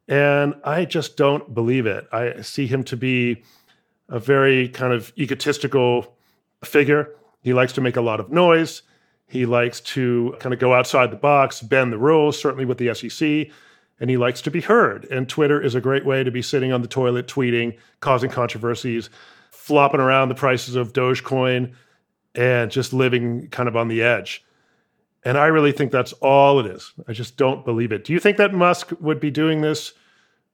And 0.08 0.56
I 0.65 0.84
just 0.86 1.15
don't 1.15 1.54
believe 1.54 1.86
it. 1.86 2.08
I 2.12 2.41
see 2.41 2.67
him 2.67 2.84
to 2.86 2.97
be 2.97 3.43
a 4.10 4.19
very 4.19 4.67
kind 4.67 4.91
of 4.91 5.13
egotistical 5.17 6.13
figure. 6.63 7.15
He 7.41 7.54
likes 7.54 7.71
to 7.73 7.82
make 7.82 7.95
a 7.95 8.02
lot 8.02 8.19
of 8.19 8.32
noise. 8.32 8.82
He 9.28 9.45
likes 9.45 9.80
to 9.82 10.36
kind 10.39 10.54
of 10.54 10.60
go 10.60 10.73
outside 10.73 11.10
the 11.10 11.15
box, 11.15 11.62
bend 11.62 11.93
the 11.93 11.97
rules, 11.97 12.38
certainly 12.38 12.65
with 12.65 12.80
the 12.80 12.93
SEC, 12.93 13.47
and 14.04 14.10
he 14.10 14.18
likes 14.18 14.42
to 14.42 14.52
be 14.52 14.60
heard. 14.60 15.06
And 15.06 15.30
Twitter 15.30 15.62
is 15.62 15.76
a 15.76 15.80
great 15.80 16.06
way 16.06 16.26
to 16.26 16.30
be 16.30 16.42
sitting 16.42 16.74
on 16.74 16.82
the 16.82 16.89
toilet 16.89 17.26
tweeting, 17.26 17.78
causing 18.02 18.30
controversies, 18.30 19.10
flopping 19.50 20.02
around 20.02 20.28
the 20.28 20.36
prices 20.36 20.76
of 20.76 20.92
Dogecoin, 20.92 21.72
and 22.36 22.70
just 22.70 22.92
living 22.92 23.48
kind 23.48 23.70
of 23.70 23.78
on 23.78 23.88
the 23.88 24.04
edge. 24.04 24.44
And 25.24 25.38
I 25.38 25.46
really 25.46 25.72
think 25.72 25.94
that's 25.94 26.12
all 26.22 26.60
it 26.60 26.66
is. 26.66 26.92
I 27.08 27.13
just 27.13 27.38
don't 27.38 27.63
believe 27.63 27.94
it. 27.94 28.04
Do 28.04 28.12
you 28.12 28.20
think 28.20 28.36
that 28.39 28.54
Musk 28.54 28.92
would 29.00 29.22
be 29.22 29.32
doing 29.32 29.62
this 29.62 29.94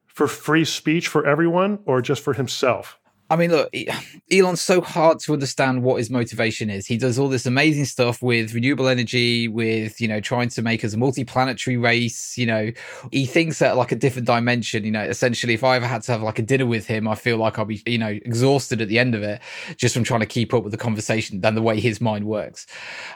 for 0.05 0.27
free 0.27 0.63
speech 0.63 1.07
for 1.07 1.25
everyone 1.25 1.79
or 1.85 2.03
just 2.03 2.21
for 2.21 2.33
himself? 2.33 2.98
I 3.29 3.35
mean, 3.35 3.51
look, 3.51 3.73
Elon's 4.31 4.61
so 4.61 4.81
hard 4.81 5.19
to 5.21 5.33
understand 5.33 5.83
what 5.83 5.97
his 5.97 6.09
motivation 6.09 6.69
is. 6.69 6.85
He 6.85 6.97
does 6.97 7.19
all 7.19 7.29
this 7.29 7.45
amazing 7.45 7.85
stuff 7.85 8.21
with 8.21 8.53
renewable 8.53 8.87
energy, 8.87 9.47
with, 9.47 10.01
you 10.01 10.07
know, 10.07 10.19
trying 10.19 10.49
to 10.49 10.61
make 10.61 10.83
us 10.83 10.93
a 10.93 10.97
multi 10.97 11.23
planetary 11.23 11.77
race. 11.77 12.37
You 12.37 12.45
know, 12.45 12.71
he 13.11 13.25
thinks 13.25 13.59
that 13.59 13.77
like 13.77 13.91
a 13.91 13.95
different 13.95 14.27
dimension. 14.27 14.83
You 14.83 14.91
know, 14.91 15.03
essentially, 15.03 15.53
if 15.53 15.63
I 15.63 15.75
ever 15.75 15.87
had 15.87 16.03
to 16.03 16.11
have 16.11 16.21
like 16.21 16.39
a 16.39 16.43
dinner 16.43 16.65
with 16.65 16.87
him, 16.87 17.07
I 17.07 17.15
feel 17.15 17.37
like 17.37 17.59
I'll 17.59 17.65
be, 17.65 17.81
you 17.85 17.97
know, 17.97 18.07
exhausted 18.25 18.81
at 18.81 18.87
the 18.87 18.99
end 18.99 19.15
of 19.15 19.23
it 19.23 19.41
just 19.77 19.93
from 19.93 20.03
trying 20.03 20.21
to 20.21 20.25
keep 20.25 20.53
up 20.53 20.63
with 20.63 20.71
the 20.71 20.77
conversation 20.77 21.41
than 21.41 21.55
the 21.55 21.61
way 21.61 21.79
his 21.79 22.01
mind 22.01 22.25
works. 22.25 22.65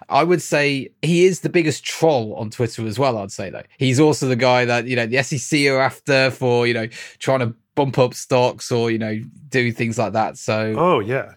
I 0.10 0.24
would 0.24 0.42
say 0.42 0.90
he 1.02 1.26
is 1.26 1.42
the 1.42 1.50
biggest 1.50 1.84
troll 1.84 2.36
on 2.36 2.50
Twitter 2.50 2.86
as 2.86 3.00
well. 3.00 3.18
I'd 3.18 3.32
say, 3.32 3.50
though. 3.50 3.64
He's 3.78 4.00
also 4.00 4.28
the 4.28 4.36
guy 4.36 4.66
that, 4.66 4.88
you 4.88 4.96
know, 4.96 5.08
the 5.08 5.22
SEC 5.24 5.60
are 5.68 5.80
after 5.80 6.32
for, 6.32 6.68
you 6.68 6.74
know, 6.74 6.88
trying 7.20 7.40
to 7.40 7.56
bump 7.76 7.98
up 7.98 8.14
stocks 8.14 8.72
or 8.72 8.92
you 8.92 9.00
know 9.00 9.20
do 9.50 9.72
things 9.72 9.98
like 9.98 10.14
that. 10.14 10.38
So 10.38 10.76
oh 10.78 11.00
yeah, 11.00 11.36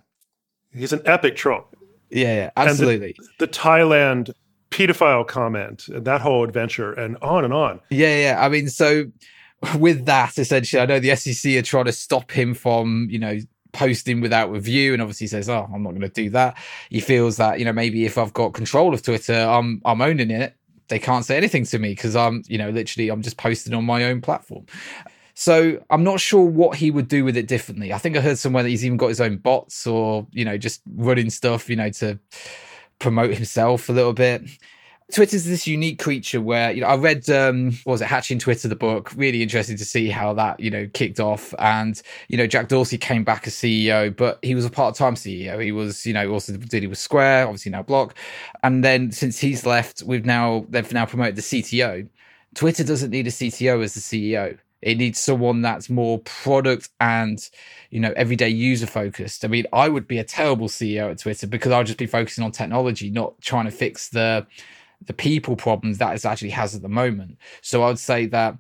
he's 0.73 0.93
an 0.93 1.03
epic 1.05 1.37
troll. 1.37 1.67
Yeah, 2.11 2.35
yeah 2.35 2.51
absolutely. 2.57 3.17
The, 3.39 3.47
the, 3.47 3.49
Thailand 3.49 4.31
pedophile 4.71 5.27
comment 5.27 5.89
and 5.89 6.05
that 6.05 6.21
whole 6.21 6.45
adventure 6.45 6.93
and 6.93 7.17
on 7.23 7.45
and 7.45 7.53
on. 7.53 7.81
Yeah, 7.91 8.17
yeah. 8.19 8.45
I 8.45 8.49
mean, 8.49 8.69
so 8.69 9.07
with 9.79 10.07
that, 10.07 10.39
essentially, 10.39 10.81
I 10.81 10.87
know 10.87 11.01
the 11.01 11.15
SEC 11.17 11.53
are 11.57 11.63
trying 11.63 11.87
to 11.87 11.93
stop 11.93 12.31
him 12.31 12.55
from 12.55 13.09
you 13.11 13.19
know 13.19 13.39
posting 13.73 14.21
without 14.23 14.51
review 14.51 14.95
and 14.95 15.03
obviously 15.03 15.27
says 15.27 15.51
oh 15.51 15.69
i'm 15.73 15.83
not 15.83 15.91
going 15.91 16.01
to 16.01 16.09
do 16.09 16.31
that 16.31 16.57
he 16.89 16.99
feels 16.99 17.37
that 17.37 17.59
you 17.59 17.65
know 17.65 17.75
maybe 17.75 18.07
if 18.07 18.17
i've 18.17 18.33
got 18.33 18.55
control 18.55 18.95
of 18.95 19.03
twitter 19.03 19.35
i'm 19.35 19.83
i'm 19.85 20.01
owning 20.01 20.31
it 20.31 20.57
they 20.89 20.99
can't 20.99 21.27
say 21.27 21.37
anything 21.37 21.63
to 21.63 21.79
me 21.79 21.91
because 21.91 22.17
i'm 22.17 22.43
you 22.47 22.57
know 22.57 22.71
literally 22.71 23.11
i'm 23.11 23.21
just 23.21 23.37
posting 23.37 23.75
on 23.75 23.85
my 23.85 24.05
own 24.05 24.23
platform 24.23 24.65
so 25.39 25.79
I'm 25.91 26.03
not 26.03 26.19
sure 26.19 26.47
what 26.47 26.79
he 26.79 26.91
would 26.91 27.09
do 27.09 27.23
with 27.23 27.37
it 27.37 27.47
differently. 27.47 27.93
I 27.93 27.99
think 27.99 28.17
I 28.17 28.23
heard 28.23 28.39
somewhere 28.39 28.63
that 28.63 28.71
he's 28.71 28.87
even 28.87 28.97
got 28.97 29.09
his 29.09 29.21
own 29.21 29.37
bots 29.37 29.87
or, 29.87 30.27
you 30.33 30.47
know, 30.47 30.57
just 30.57 30.81
running 30.97 31.29
stuff, 31.29 31.69
you 31.69 31.77
know, 31.77 31.91
to 31.91 32.19
promote 33.01 33.35
himself 33.35 33.91
a 33.91 33.93
little 33.93 34.15
bit. 34.15 34.43
Twitter's 35.13 35.45
this 35.45 35.67
unique 35.67 35.99
creature 35.99 36.41
where, 36.41 36.73
you 36.73 36.81
know, 36.81 36.87
I 36.87 36.97
read, 36.97 37.29
um, 37.29 37.73
was 37.85 38.01
it, 38.01 38.07
Hatching 38.07 38.39
Twitter, 38.39 38.67
the 38.67 38.77
book, 38.77 39.13
really 39.15 39.43
interested 39.43 39.77
to 39.77 39.85
see 39.85 40.09
how 40.09 40.33
that, 40.33 40.59
you 40.59 40.71
know, 40.71 40.89
kicked 40.95 41.21
off. 41.21 41.53
And, 41.59 42.01
you 42.29 42.39
know, 42.39 42.47
Jack 42.47 42.69
Dorsey 42.69 42.97
came 42.97 43.23
back 43.23 43.47
as 43.47 43.53
CEO, 43.53 44.17
but 44.17 44.39
he 44.41 44.55
was 44.55 44.65
a 44.65 44.71
part 44.71 44.95
time 44.95 45.17
CEO. 45.17 45.63
He 45.63 45.71
was, 45.71 46.07
you 46.07 46.15
know, 46.15 46.31
also 46.31 46.57
dealing 46.57 46.89
with 46.89 46.99
Square, 46.99 47.45
obviously 47.45 47.71
now 47.73 47.83
Block. 47.83 48.15
And 48.63 48.83
then 48.83 49.13
since 49.13 49.39
he's 49.39 49.67
left, 49.67 50.03
we've 50.03 50.25
now, 50.25 50.65
they've 50.71 50.91
now 50.95 51.05
promoted 51.05 51.37
the 51.37 51.43
CTO. 51.43 52.09
Twitter 52.55 52.85
doesn't 52.85 53.11
need 53.11 53.27
a 53.27 53.31
CTO 53.31 53.85
as 53.85 53.93
the 53.93 54.01
CEO. 54.01 54.59
It 54.83 54.99
needs 54.99 55.19
someone 55.19 55.63
that's 55.63 55.89
more 55.89 56.19
product 56.21 56.91
and, 57.01 57.39
you 57.91 58.01
know, 58.01 58.13
everyday 58.17 58.51
user 58.51 58.87
focused. 58.87 59.45
I 59.45 59.49
mean, 59.49 59.67
I 59.73 59.89
would 59.89 60.07
be 60.07 60.19
a 60.19 60.25
terrible 60.25 60.69
CEO 60.69 61.11
at 61.11 61.19
Twitter 61.19 61.47
because 61.47 61.73
I'll 61.73 61.85
just 61.85 61.99
be 61.99 62.07
focusing 62.07 62.45
on 62.45 62.53
technology, 62.53 63.11
not 63.11 63.41
trying 63.41 63.65
to 63.65 63.71
fix 63.71 64.09
the 64.09 64.47
the 65.05 65.13
people 65.13 65.57
problems 65.57 65.99
that 65.99 66.15
it 66.15 66.25
actually 66.25 66.51
has 66.51 66.75
at 66.75 66.81
the 66.81 66.89
moment. 66.89 67.37
So 67.61 67.83
I 67.83 67.89
would 67.89 67.99
say 67.99 68.27
that 68.27 68.57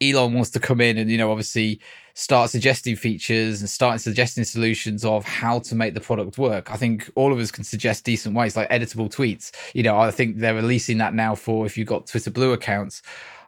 Elon 0.00 0.34
wants 0.34 0.50
to 0.50 0.60
come 0.60 0.80
in 0.80 0.98
and, 0.98 1.10
you 1.10 1.18
know, 1.18 1.30
obviously 1.30 1.80
start 2.14 2.50
suggesting 2.50 2.96
features 2.96 3.60
and 3.60 3.68
start 3.68 4.00
suggesting 4.00 4.44
solutions 4.44 5.04
of 5.04 5.24
how 5.24 5.58
to 5.60 5.74
make 5.74 5.94
the 5.94 6.00
product 6.00 6.38
work. 6.38 6.70
I 6.70 6.76
think 6.76 7.10
all 7.14 7.32
of 7.32 7.38
us 7.38 7.50
can 7.50 7.64
suggest 7.64 8.04
decent 8.04 8.34
ways, 8.34 8.56
like 8.56 8.68
editable 8.70 9.12
tweets. 9.12 9.52
You 9.74 9.82
know, 9.82 9.98
I 9.98 10.10
think 10.10 10.38
they're 10.38 10.54
releasing 10.54 10.98
that 10.98 11.14
now 11.14 11.34
for 11.34 11.66
if 11.66 11.76
you've 11.76 11.88
got 11.88 12.06
Twitter 12.06 12.30
Blue 12.30 12.52
accounts. 12.52 13.02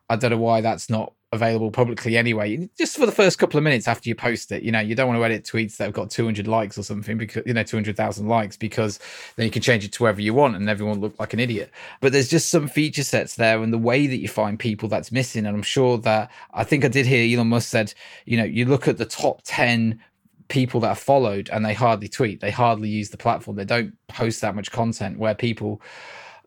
I 0.09 0.17
don't 0.17 0.31
know 0.31 0.39
why 0.39 0.61
that's 0.61 0.91
not 0.91 1.13
available 1.33 1.71
publicly 1.71 2.17
anyway. 2.17 2.69
Just 2.77 2.97
for 2.97 3.07
the 3.07 3.13
first 3.13 3.39
couple 3.39 3.57
of 3.57 3.63
minutes 3.63 3.87
after 3.87 4.09
you 4.09 4.15
post 4.15 4.51
it, 4.51 4.63
you 4.63 4.73
know, 4.73 4.81
you 4.81 4.95
don't 4.95 5.07
want 5.07 5.19
to 5.19 5.25
edit 5.25 5.45
tweets 5.45 5.77
that 5.77 5.85
have 5.85 5.93
got 5.93 6.11
200 6.11 6.49
likes 6.49 6.77
or 6.77 6.83
something 6.83 7.17
because, 7.17 7.43
you 7.47 7.55
know, 7.55 7.63
200,000 7.63 8.27
likes 8.27 8.57
because 8.57 8.99
then 9.37 9.47
you 9.47 9.53
can 9.53 9.63
change 9.63 9.85
it 9.85 9.93
to 9.93 10.03
wherever 10.03 10.21
you 10.21 10.35
want 10.35 10.57
and 10.57 10.69
everyone 10.69 11.01
look 11.01 11.19
like 11.21 11.33
an 11.33 11.41
idiot. 11.41 11.71
But 12.01 12.13
there's 12.13 12.29
just 12.29 12.49
some 12.49 12.67
feature 12.67 13.05
sets 13.05 13.37
there 13.37 13.63
and 13.63 13.73
the 13.73 13.79
way 13.79 14.09
that 14.09 14.17
you 14.17 14.29
find 14.29 14.59
people 14.59 14.89
that's 14.89 15.13
missing. 15.13 15.47
And 15.47 15.57
I'm 15.57 15.63
sure 15.63 15.99
that 15.99 16.31
I 16.53 16.65
think 16.65 16.85
I 16.85 16.89
did 16.89 17.07
hear 17.07 17.37
Elon 17.37 17.49
Musk 17.49 17.69
said, 17.69 17.95
you 18.25 18.37
know, 18.37 18.45
you 18.45 18.65
look 18.65 18.89
at 18.89 18.99
the 18.99 19.07
top 19.07 19.43
10 19.45 20.01
people 20.49 20.81
that 20.81 20.89
are 20.89 20.97
followed 20.97 21.49
and 21.53 21.65
they 21.65 21.75
hardly 21.75 22.09
tweet, 22.09 22.41
they 22.41 22.51
hardly 22.51 22.89
use 22.89 23.11
the 23.11 23.17
platform, 23.17 23.57
they 23.57 23.65
don't 23.65 23.95
post 24.09 24.41
that 24.41 24.57
much 24.57 24.73
content 24.73 25.17
where 25.17 25.35
people 25.35 25.81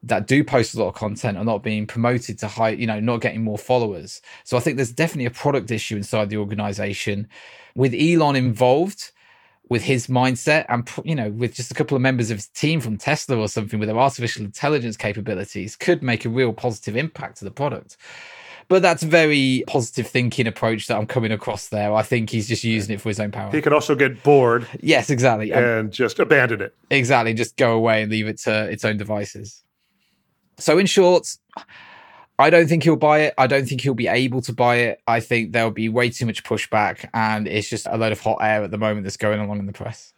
that 0.03 0.27
do 0.27 0.43
post 0.43 0.75
a 0.75 0.79
lot 0.79 0.89
of 0.89 0.95
content 0.95 1.37
are 1.37 1.45
not 1.45 1.63
being 1.63 1.87
promoted 1.87 2.37
to 2.39 2.47
high, 2.47 2.69
you 2.69 2.85
know, 2.85 2.99
not 2.99 3.21
getting 3.21 3.43
more 3.43 3.57
followers. 3.57 4.21
So 4.43 4.57
I 4.57 4.59
think 4.59 4.75
there's 4.75 4.91
definitely 4.91 5.25
a 5.25 5.31
product 5.31 5.71
issue 5.71 5.95
inside 5.95 6.29
the 6.29 6.37
organization 6.37 7.27
with 7.75 7.93
Elon 7.93 8.35
involved 8.35 9.11
with 9.69 9.83
his 9.83 10.07
mindset 10.07 10.65
and 10.67 10.87
you 11.05 11.15
know 11.15 11.29
with 11.31 11.55
just 11.55 11.71
a 11.71 11.73
couple 11.73 11.95
of 11.95 12.01
members 12.01 12.29
of 12.29 12.37
his 12.37 12.47
team 12.47 12.81
from 12.81 12.97
Tesla 12.97 13.37
or 13.37 13.47
something 13.47 13.79
with 13.79 13.87
their 13.87 13.97
artificial 13.97 14.43
intelligence 14.43 14.97
capabilities 14.97 15.75
could 15.75 16.03
make 16.03 16.25
a 16.25 16.29
real 16.29 16.51
positive 16.51 16.97
impact 16.97 17.37
to 17.37 17.45
the 17.45 17.51
product. 17.51 17.97
But 18.67 18.81
that's 18.81 19.03
very 19.03 19.63
positive 19.67 20.07
thinking 20.07 20.47
approach 20.47 20.87
that 20.87 20.97
I'm 20.97 21.05
coming 21.05 21.31
across 21.31 21.69
there. 21.69 21.93
I 21.93 22.01
think 22.01 22.29
he's 22.29 22.47
just 22.47 22.63
using 22.63 22.95
it 22.95 23.01
for 23.01 23.09
his 23.09 23.19
own 23.19 23.31
power. 23.31 23.51
He 23.51 23.61
could 23.61 23.73
also 23.73 23.93
get 23.95 24.23
bored. 24.23 24.67
Yes, 24.81 25.09
exactly. 25.09 25.51
And 25.51 25.65
um, 25.65 25.91
just 25.91 26.19
abandon 26.19 26.61
it. 26.61 26.75
Exactly. 26.89 27.33
Just 27.33 27.57
go 27.57 27.73
away 27.73 28.03
and 28.03 28.11
leave 28.11 28.27
it 28.27 28.37
to 28.39 28.69
its 28.69 28.85
own 28.85 28.97
devices. 28.97 29.63
So, 30.57 30.77
in 30.77 30.85
short, 30.85 31.35
I 32.39 32.49
don't 32.49 32.67
think 32.67 32.83
he'll 32.83 32.95
buy 32.95 33.19
it. 33.19 33.33
I 33.37 33.47
don't 33.47 33.65
think 33.67 33.81
he'll 33.81 33.93
be 33.93 34.07
able 34.07 34.41
to 34.41 34.53
buy 34.53 34.75
it. 34.77 35.01
I 35.07 35.19
think 35.19 35.51
there'll 35.51 35.71
be 35.71 35.89
way 35.89 36.09
too 36.09 36.25
much 36.25 36.43
pushback, 36.43 37.09
and 37.13 37.47
it's 37.47 37.69
just 37.69 37.87
a 37.87 37.97
load 37.97 38.11
of 38.11 38.19
hot 38.19 38.39
air 38.41 38.63
at 38.63 38.71
the 38.71 38.77
moment 38.77 39.03
that's 39.03 39.17
going 39.17 39.39
along 39.39 39.59
in 39.59 39.65
the 39.65 39.73
press. 39.73 40.13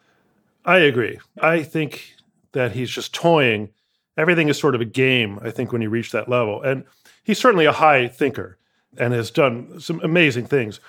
I 0.66 0.80
agree. 0.80 1.20
I 1.40 1.64
think 1.64 2.16
that 2.54 2.72
he's 2.72 2.90
just 2.90 3.14
toying. 3.14 3.70
Everything 4.18 4.50
is 4.50 4.58
sort 4.58 4.76
of 4.76 4.82
a 4.82 4.86
game, 4.86 5.40
I 5.42 5.52
think, 5.52 5.72
when 5.72 5.82
you 5.82 5.90
reach 5.90 6.12
that 6.12 6.30
level. 6.30 6.62
And 6.62 6.86
he's 7.24 7.38
certainly 7.38 7.66
a 7.66 7.72
high 7.72 8.08
thinker 8.08 8.58
and 8.98 9.14
has 9.14 9.30
done 9.30 9.80
some 9.80 10.00
amazing 10.04 10.48
things. 10.48 10.80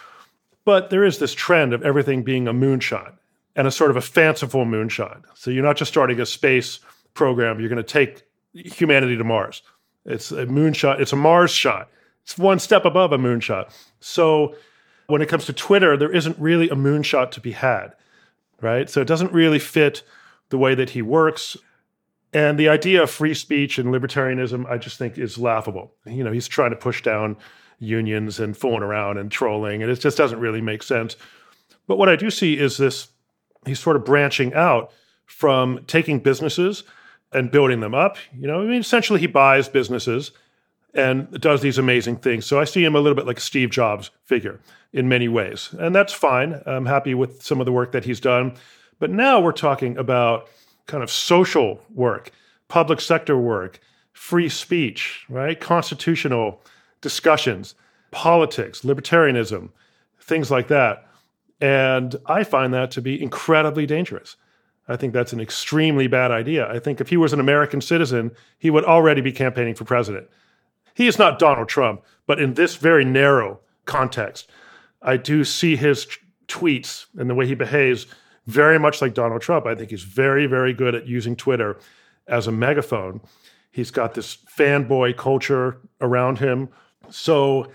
But 0.65 0.91
there 0.91 1.05
is 1.05 1.19
this 1.19 1.35
trend 1.35 1.73
of 1.73 1.83
everything 1.83 2.23
being 2.23 2.49
a 2.49 2.55
moonshot 2.55 3.15
and 3.55 3.67
a 3.67 3.71
sort 3.71 3.91
of 3.91 3.97
a 3.97 4.01
fanciful 4.01 4.65
moonshot. 4.65 5.25
So 5.35 5.51
you're 5.51 5.65
not 5.65 5.77
just 5.77 5.91
starting 5.91 6.21
a 6.21 6.27
space 6.27 6.79
program, 7.15 7.59
you're 7.61 7.69
going 7.69 7.77
to 7.77 7.83
take 7.83 8.23
humanity 8.65 9.17
to 9.17 9.25
Mars. 9.25 9.63
It's 10.05 10.31
a 10.31 10.47
moonshot. 10.47 11.01
It's 11.01 11.13
a 11.13 11.17
Mars 11.17 11.51
shot. 11.51 11.89
It's 12.23 12.39
one 12.39 12.59
step 12.59 12.85
above 12.85 13.13
a 13.13 13.19
moonshot. 13.19 13.73
So 14.01 14.55
when 15.07 15.23
it 15.23 15.29
comes 15.29 15.45
to 15.47 15.53
Twitter, 15.53 15.97
there 15.97 16.13
isn't 16.13 16.39
really 16.39 16.69
a 16.69 16.75
moonshot 16.75 17.31
to 17.33 17.41
be 17.41 17.53
had, 17.53 17.95
right? 18.61 18.91
So 18.91 19.01
it 19.01 19.07
doesn't 19.07 19.33
really 19.33 19.59
fit 19.59 20.03
the 20.49 20.59
way 20.59 20.75
that 20.75 20.91
he 20.91 21.03
works. 21.03 21.57
And 22.33 22.59
the 22.59 22.69
idea 22.69 23.03
of 23.03 23.11
free 23.11 23.35
speech 23.35 23.79
and 23.79 23.93
libertarianism, 23.93 24.69
I 24.71 24.79
just 24.79 24.99
think 24.99 25.19
is 25.19 25.39
laughable. 25.39 25.95
You 26.05 26.25
know, 26.25 26.33
he's 26.33 26.49
trying 26.49 26.71
to 26.71 26.77
push 26.77 27.03
down 27.03 27.37
unions 27.79 28.41
and 28.41 28.57
fooling 28.57 28.83
around 28.83 29.19
and 29.19 29.31
trolling, 29.31 29.83
and 29.83 29.91
it 29.91 30.01
just 30.01 30.19
doesn't 30.19 30.41
really 30.41 30.61
make 30.61 30.83
sense. 30.83 31.17
But 31.87 31.99
what 31.99 32.09
I 32.09 32.17
do 32.17 32.31
see 32.31 32.59
is 32.59 32.77
this 32.77 33.09
he's 33.65 33.81
sort 33.81 33.97
of 33.97 34.05
branching 34.05 34.55
out 34.55 34.93
from 35.27 35.85
taking 35.87 36.21
businesses 36.21 36.85
and 37.37 37.51
building 37.51 37.81
them 37.81 37.95
up. 37.95 38.17
You 38.37 38.47
know, 38.47 38.63
I 38.63 38.65
mean, 38.65 38.81
essentially, 38.81 39.21
he 39.21 39.27
buys 39.27 39.69
businesses 39.69 40.33
and 40.95 41.31
does 41.41 41.61
these 41.61 41.77
amazing 41.77 42.17
things. 42.17 42.47
So 42.47 42.59
I 42.59 42.65
see 42.65 42.83
him 42.83 42.97
a 42.97 43.01
little 43.01 43.15
bit 43.15 43.27
like 43.27 43.39
a 43.39 43.43
Steve 43.43 43.71
Jobs 43.71 44.11
figure 44.25 44.61
in 44.93 45.09
many 45.09 45.29
ways, 45.29 45.75
and 45.79 45.95
that's 45.95 46.13
fine. 46.13 46.63
I'm 46.65 46.87
happy 46.87 47.15
with 47.15 47.43
some 47.43 47.61
of 47.61 47.67
the 47.67 47.73
work 47.73 47.93
that 47.93 48.05
he's 48.05 48.21
done. 48.21 48.55
But 48.99 49.11
now 49.11 49.41
we're 49.41 49.53
talking 49.53 49.99
about 49.99 50.49
kind 50.87 51.03
of 51.03 51.11
social 51.11 51.83
work, 51.95 52.31
public 52.69 53.01
sector 53.01 53.37
work, 53.37 53.79
free 54.13 54.49
speech, 54.49 55.27
right? 55.29 55.61
Constitutional 55.61 56.63
discussions, 57.03 57.75
politics, 58.11 58.81
libertarianism, 58.81 59.69
things 60.21 60.51
like 60.51 60.69
that. 60.69 61.07
And 61.61 62.17
I 62.25 62.43
find 62.45 62.73
that 62.73 62.91
to 62.93 63.03
be 63.03 63.23
incredibly 63.23 63.85
dangerous. 63.85 64.37
I 64.89 64.97
think 64.97 65.13
that's 65.13 65.33
an 65.33 65.41
extremely 65.41 66.07
bad 66.07 66.31
idea. 66.31 66.71
I 66.71 66.79
think 66.79 67.01
if 67.01 67.09
he 67.09 67.17
was 67.17 67.33
an 67.33 67.41
American 67.41 67.81
citizen, 67.81 68.31
he 68.59 68.71
would 68.71 68.85
already 68.85 69.21
be 69.21 69.33
campaigning 69.33 69.75
for 69.75 69.85
president. 69.85 70.29
He 70.95 71.07
is 71.07 71.19
not 71.19 71.39
Donald 71.39 71.69
Trump, 71.69 72.03
but 72.27 72.41
in 72.41 72.55
this 72.55 72.77
very 72.77 73.05
narrow 73.05 73.61
context, 73.85 74.49
I 75.03 75.17
do 75.17 75.45
see 75.45 75.77
his 75.77 76.07
t- 76.07 76.17
tweets 76.49 77.07
and 77.19 77.29
the 77.29 77.35
way 77.35 77.47
he 77.47 77.55
behaves 77.55 78.07
very 78.47 78.79
much 78.79 79.03
like 79.03 79.13
Donald 79.13 79.43
Trump. 79.43 79.67
I 79.67 79.75
think 79.75 79.91
he's 79.91 80.05
very, 80.05 80.47
very 80.47 80.73
good 80.73 80.95
at 80.95 81.07
using 81.07 81.37
Twitter 81.37 81.79
as 82.27 82.47
a 82.47 82.53
megaphone. 82.53 83.21
He's 83.71 83.91
got 83.91 84.15
this 84.15 84.39
fanboy 84.57 85.17
culture 85.17 85.79
around 86.01 86.39
him. 86.39 86.69
So 87.11 87.71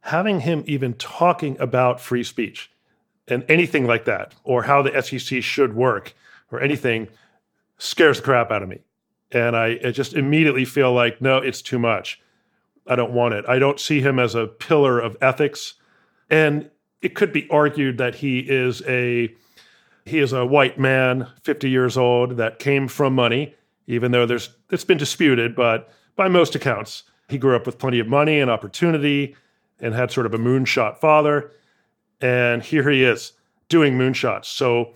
having 0.00 0.40
him 0.40 0.64
even 0.66 0.94
talking 0.94 1.58
about 1.60 2.00
free 2.00 2.24
speech 2.24 2.70
and 3.28 3.44
anything 3.48 3.86
like 3.86 4.06
that, 4.06 4.34
or 4.42 4.64
how 4.64 4.82
the 4.82 5.00
SEC 5.02 5.42
should 5.42 5.74
work, 5.76 6.14
or 6.50 6.60
anything, 6.60 7.08
scares 7.78 8.18
the 8.18 8.24
crap 8.24 8.50
out 8.50 8.62
of 8.62 8.68
me. 8.68 8.80
And 9.32 9.56
I, 9.56 9.78
I 9.84 9.90
just 9.90 10.14
immediately 10.14 10.64
feel 10.64 10.92
like, 10.92 11.20
no, 11.20 11.38
it's 11.38 11.62
too 11.62 11.78
much. 11.78 12.20
I 12.86 12.96
don't 12.96 13.12
want 13.12 13.34
it. 13.34 13.44
I 13.48 13.58
don't 13.58 13.78
see 13.78 14.00
him 14.00 14.18
as 14.18 14.34
a 14.34 14.46
pillar 14.46 14.98
of 14.98 15.16
ethics. 15.20 15.74
And 16.28 16.70
it 17.02 17.14
could 17.14 17.32
be 17.32 17.48
argued 17.50 17.98
that 17.98 18.16
he 18.16 18.40
is 18.40 18.82
a 18.86 19.34
he 20.06 20.18
is 20.18 20.32
a 20.32 20.46
white 20.46 20.78
man, 20.78 21.28
50 21.42 21.68
years 21.68 21.96
old, 21.96 22.38
that 22.38 22.58
came 22.58 22.88
from 22.88 23.14
money, 23.14 23.54
even 23.86 24.12
though 24.12 24.26
there's 24.26 24.50
it's 24.70 24.84
been 24.84 24.98
disputed, 24.98 25.54
but 25.54 25.90
by 26.16 26.28
most 26.28 26.54
accounts, 26.54 27.04
he 27.28 27.38
grew 27.38 27.54
up 27.54 27.66
with 27.66 27.78
plenty 27.78 28.00
of 28.00 28.08
money 28.08 28.40
and 28.40 28.50
opportunity 28.50 29.36
and 29.78 29.94
had 29.94 30.10
sort 30.10 30.26
of 30.26 30.34
a 30.34 30.38
moonshot 30.38 30.98
father. 30.98 31.52
And 32.20 32.62
here 32.62 32.88
he 32.90 33.04
is 33.04 33.32
doing 33.68 33.96
moonshots. 33.96 34.46
So 34.46 34.94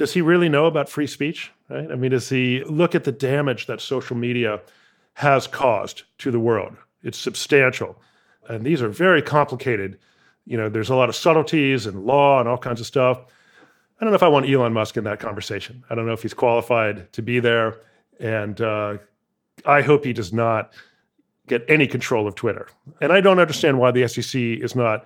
does 0.00 0.14
he 0.14 0.22
really 0.22 0.48
know 0.48 0.64
about 0.64 0.88
free 0.88 1.06
speech? 1.06 1.52
Right? 1.68 1.92
I 1.92 1.94
mean, 1.94 2.12
does 2.12 2.30
he 2.30 2.64
look 2.64 2.94
at 2.94 3.04
the 3.04 3.12
damage 3.12 3.66
that 3.66 3.82
social 3.82 4.16
media 4.16 4.62
has 5.12 5.46
caused 5.46 6.04
to 6.20 6.30
the 6.30 6.40
world? 6.40 6.74
It's 7.02 7.18
substantial. 7.18 8.00
And 8.48 8.64
these 8.64 8.80
are 8.80 8.88
very 8.88 9.20
complicated. 9.20 9.98
You 10.46 10.56
know, 10.56 10.70
there's 10.70 10.88
a 10.88 10.94
lot 10.94 11.10
of 11.10 11.16
subtleties 11.16 11.84
and 11.84 12.06
law 12.06 12.40
and 12.40 12.48
all 12.48 12.56
kinds 12.56 12.80
of 12.80 12.86
stuff. 12.86 13.18
I 13.18 14.04
don't 14.04 14.10
know 14.10 14.16
if 14.16 14.22
I 14.22 14.28
want 14.28 14.48
Elon 14.48 14.72
Musk 14.72 14.96
in 14.96 15.04
that 15.04 15.20
conversation. 15.20 15.84
I 15.90 15.94
don't 15.94 16.06
know 16.06 16.14
if 16.14 16.22
he's 16.22 16.32
qualified 16.32 17.12
to 17.12 17.20
be 17.20 17.38
there. 17.38 17.76
And 18.18 18.58
uh, 18.58 18.96
I 19.66 19.82
hope 19.82 20.06
he 20.06 20.14
does 20.14 20.32
not 20.32 20.72
get 21.46 21.62
any 21.68 21.86
control 21.86 22.26
of 22.26 22.36
Twitter. 22.36 22.68
And 23.02 23.12
I 23.12 23.20
don't 23.20 23.38
understand 23.38 23.78
why 23.78 23.90
the 23.90 24.08
SEC 24.08 24.40
is 24.40 24.74
not 24.74 25.04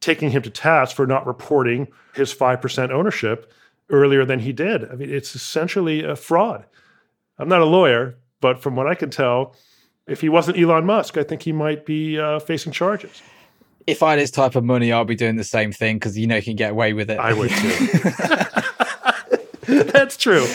taking 0.00 0.30
him 0.30 0.42
to 0.42 0.50
task 0.50 0.96
for 0.96 1.06
not 1.06 1.24
reporting 1.24 1.86
his 2.16 2.34
5% 2.34 2.90
ownership 2.90 3.52
earlier 3.90 4.24
than 4.24 4.40
he 4.40 4.52
did. 4.52 4.90
I 4.90 4.94
mean, 4.94 5.10
it's 5.10 5.34
essentially 5.34 6.02
a 6.02 6.16
fraud. 6.16 6.66
I'm 7.38 7.48
not 7.48 7.60
a 7.60 7.66
lawyer, 7.66 8.16
but 8.40 8.62
from 8.62 8.76
what 8.76 8.86
I 8.86 8.94
can 8.94 9.10
tell, 9.10 9.54
if 10.06 10.20
he 10.20 10.28
wasn't 10.28 10.58
Elon 10.58 10.84
Musk, 10.84 11.16
I 11.16 11.22
think 11.22 11.42
he 11.42 11.52
might 11.52 11.86
be 11.86 12.18
uh, 12.18 12.38
facing 12.38 12.72
charges. 12.72 13.22
If 13.86 14.02
I 14.02 14.10
had 14.10 14.18
his 14.18 14.30
type 14.30 14.54
of 14.54 14.64
money, 14.64 14.92
I'll 14.92 15.04
be 15.04 15.14
doing 15.14 15.36
the 15.36 15.44
same 15.44 15.72
thing 15.72 15.96
because 15.96 16.16
you 16.16 16.26
know 16.26 16.36
you 16.36 16.42
can 16.42 16.56
get 16.56 16.70
away 16.70 16.92
with 16.94 17.10
it. 17.10 17.18
I 17.18 17.32
would 17.34 17.50
too. 17.50 17.88
That's 19.92 20.16
true. 20.16 20.46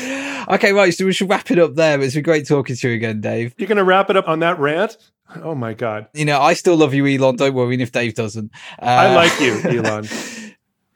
Okay, 0.50 0.74
right. 0.74 0.94
So 0.94 1.06
we 1.06 1.14
should 1.14 1.30
wrap 1.30 1.52
it 1.52 1.60
up 1.60 1.76
there. 1.76 2.02
It's 2.02 2.16
been 2.16 2.24
great 2.24 2.48
talking 2.48 2.76
to 2.76 2.90
you 2.90 2.96
again, 2.96 3.22
Dave. 3.22 3.54
You're 3.58 3.68
going 3.68 3.78
to 3.78 3.84
wrap 3.84 4.10
it 4.10 4.18
up 4.18 4.28
on 4.28 4.40
that 4.40 4.60
rant? 4.60 4.98
Oh 5.44 5.54
my 5.54 5.74
God. 5.74 6.08
You 6.14 6.26
know, 6.26 6.40
I 6.42 6.54
still 6.54 6.76
love 6.76 6.94
you, 6.94 7.06
Elon. 7.06 7.36
Don't 7.36 7.54
worry 7.54 7.80
if 7.82 7.92
Dave 7.92 8.16
doesn't. 8.16 8.52
Uh, 8.82 8.86
I 8.86 9.16
like 9.16 9.40
you, 9.40 9.62
Elon. 9.64 10.06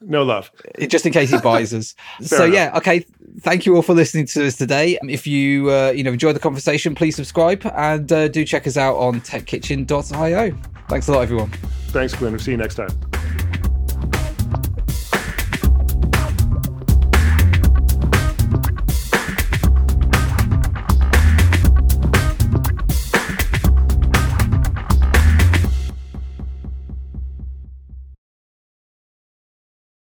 No 0.05 0.23
love. 0.23 0.51
Just 0.87 1.05
in 1.05 1.13
case 1.13 1.29
he 1.29 1.39
buys 1.39 1.73
us. 1.73 1.95
so 2.21 2.45
enough. 2.45 2.53
yeah, 2.53 2.77
okay. 2.77 3.05
Thank 3.39 3.65
you 3.65 3.75
all 3.75 3.81
for 3.81 3.93
listening 3.93 4.25
to 4.27 4.47
us 4.47 4.55
today. 4.55 4.97
If 5.03 5.25
you 5.25 5.71
uh, 5.71 5.91
you 5.91 6.03
know 6.03 6.11
enjoyed 6.11 6.35
the 6.35 6.39
conversation, 6.39 6.95
please 6.95 7.15
subscribe 7.15 7.65
and 7.75 8.11
uh, 8.11 8.27
do 8.27 8.45
check 8.45 8.67
us 8.67 8.77
out 8.77 8.95
on 8.97 9.21
techkitchen.io. 9.21 10.57
Thanks 10.89 11.07
a 11.07 11.11
lot, 11.11 11.21
everyone. 11.21 11.49
Thanks, 11.87 12.13
Glyn. 12.13 12.33
We'll 12.33 12.39
see 12.39 12.51
you 12.51 12.57
next 12.57 12.75
time. 12.75 12.89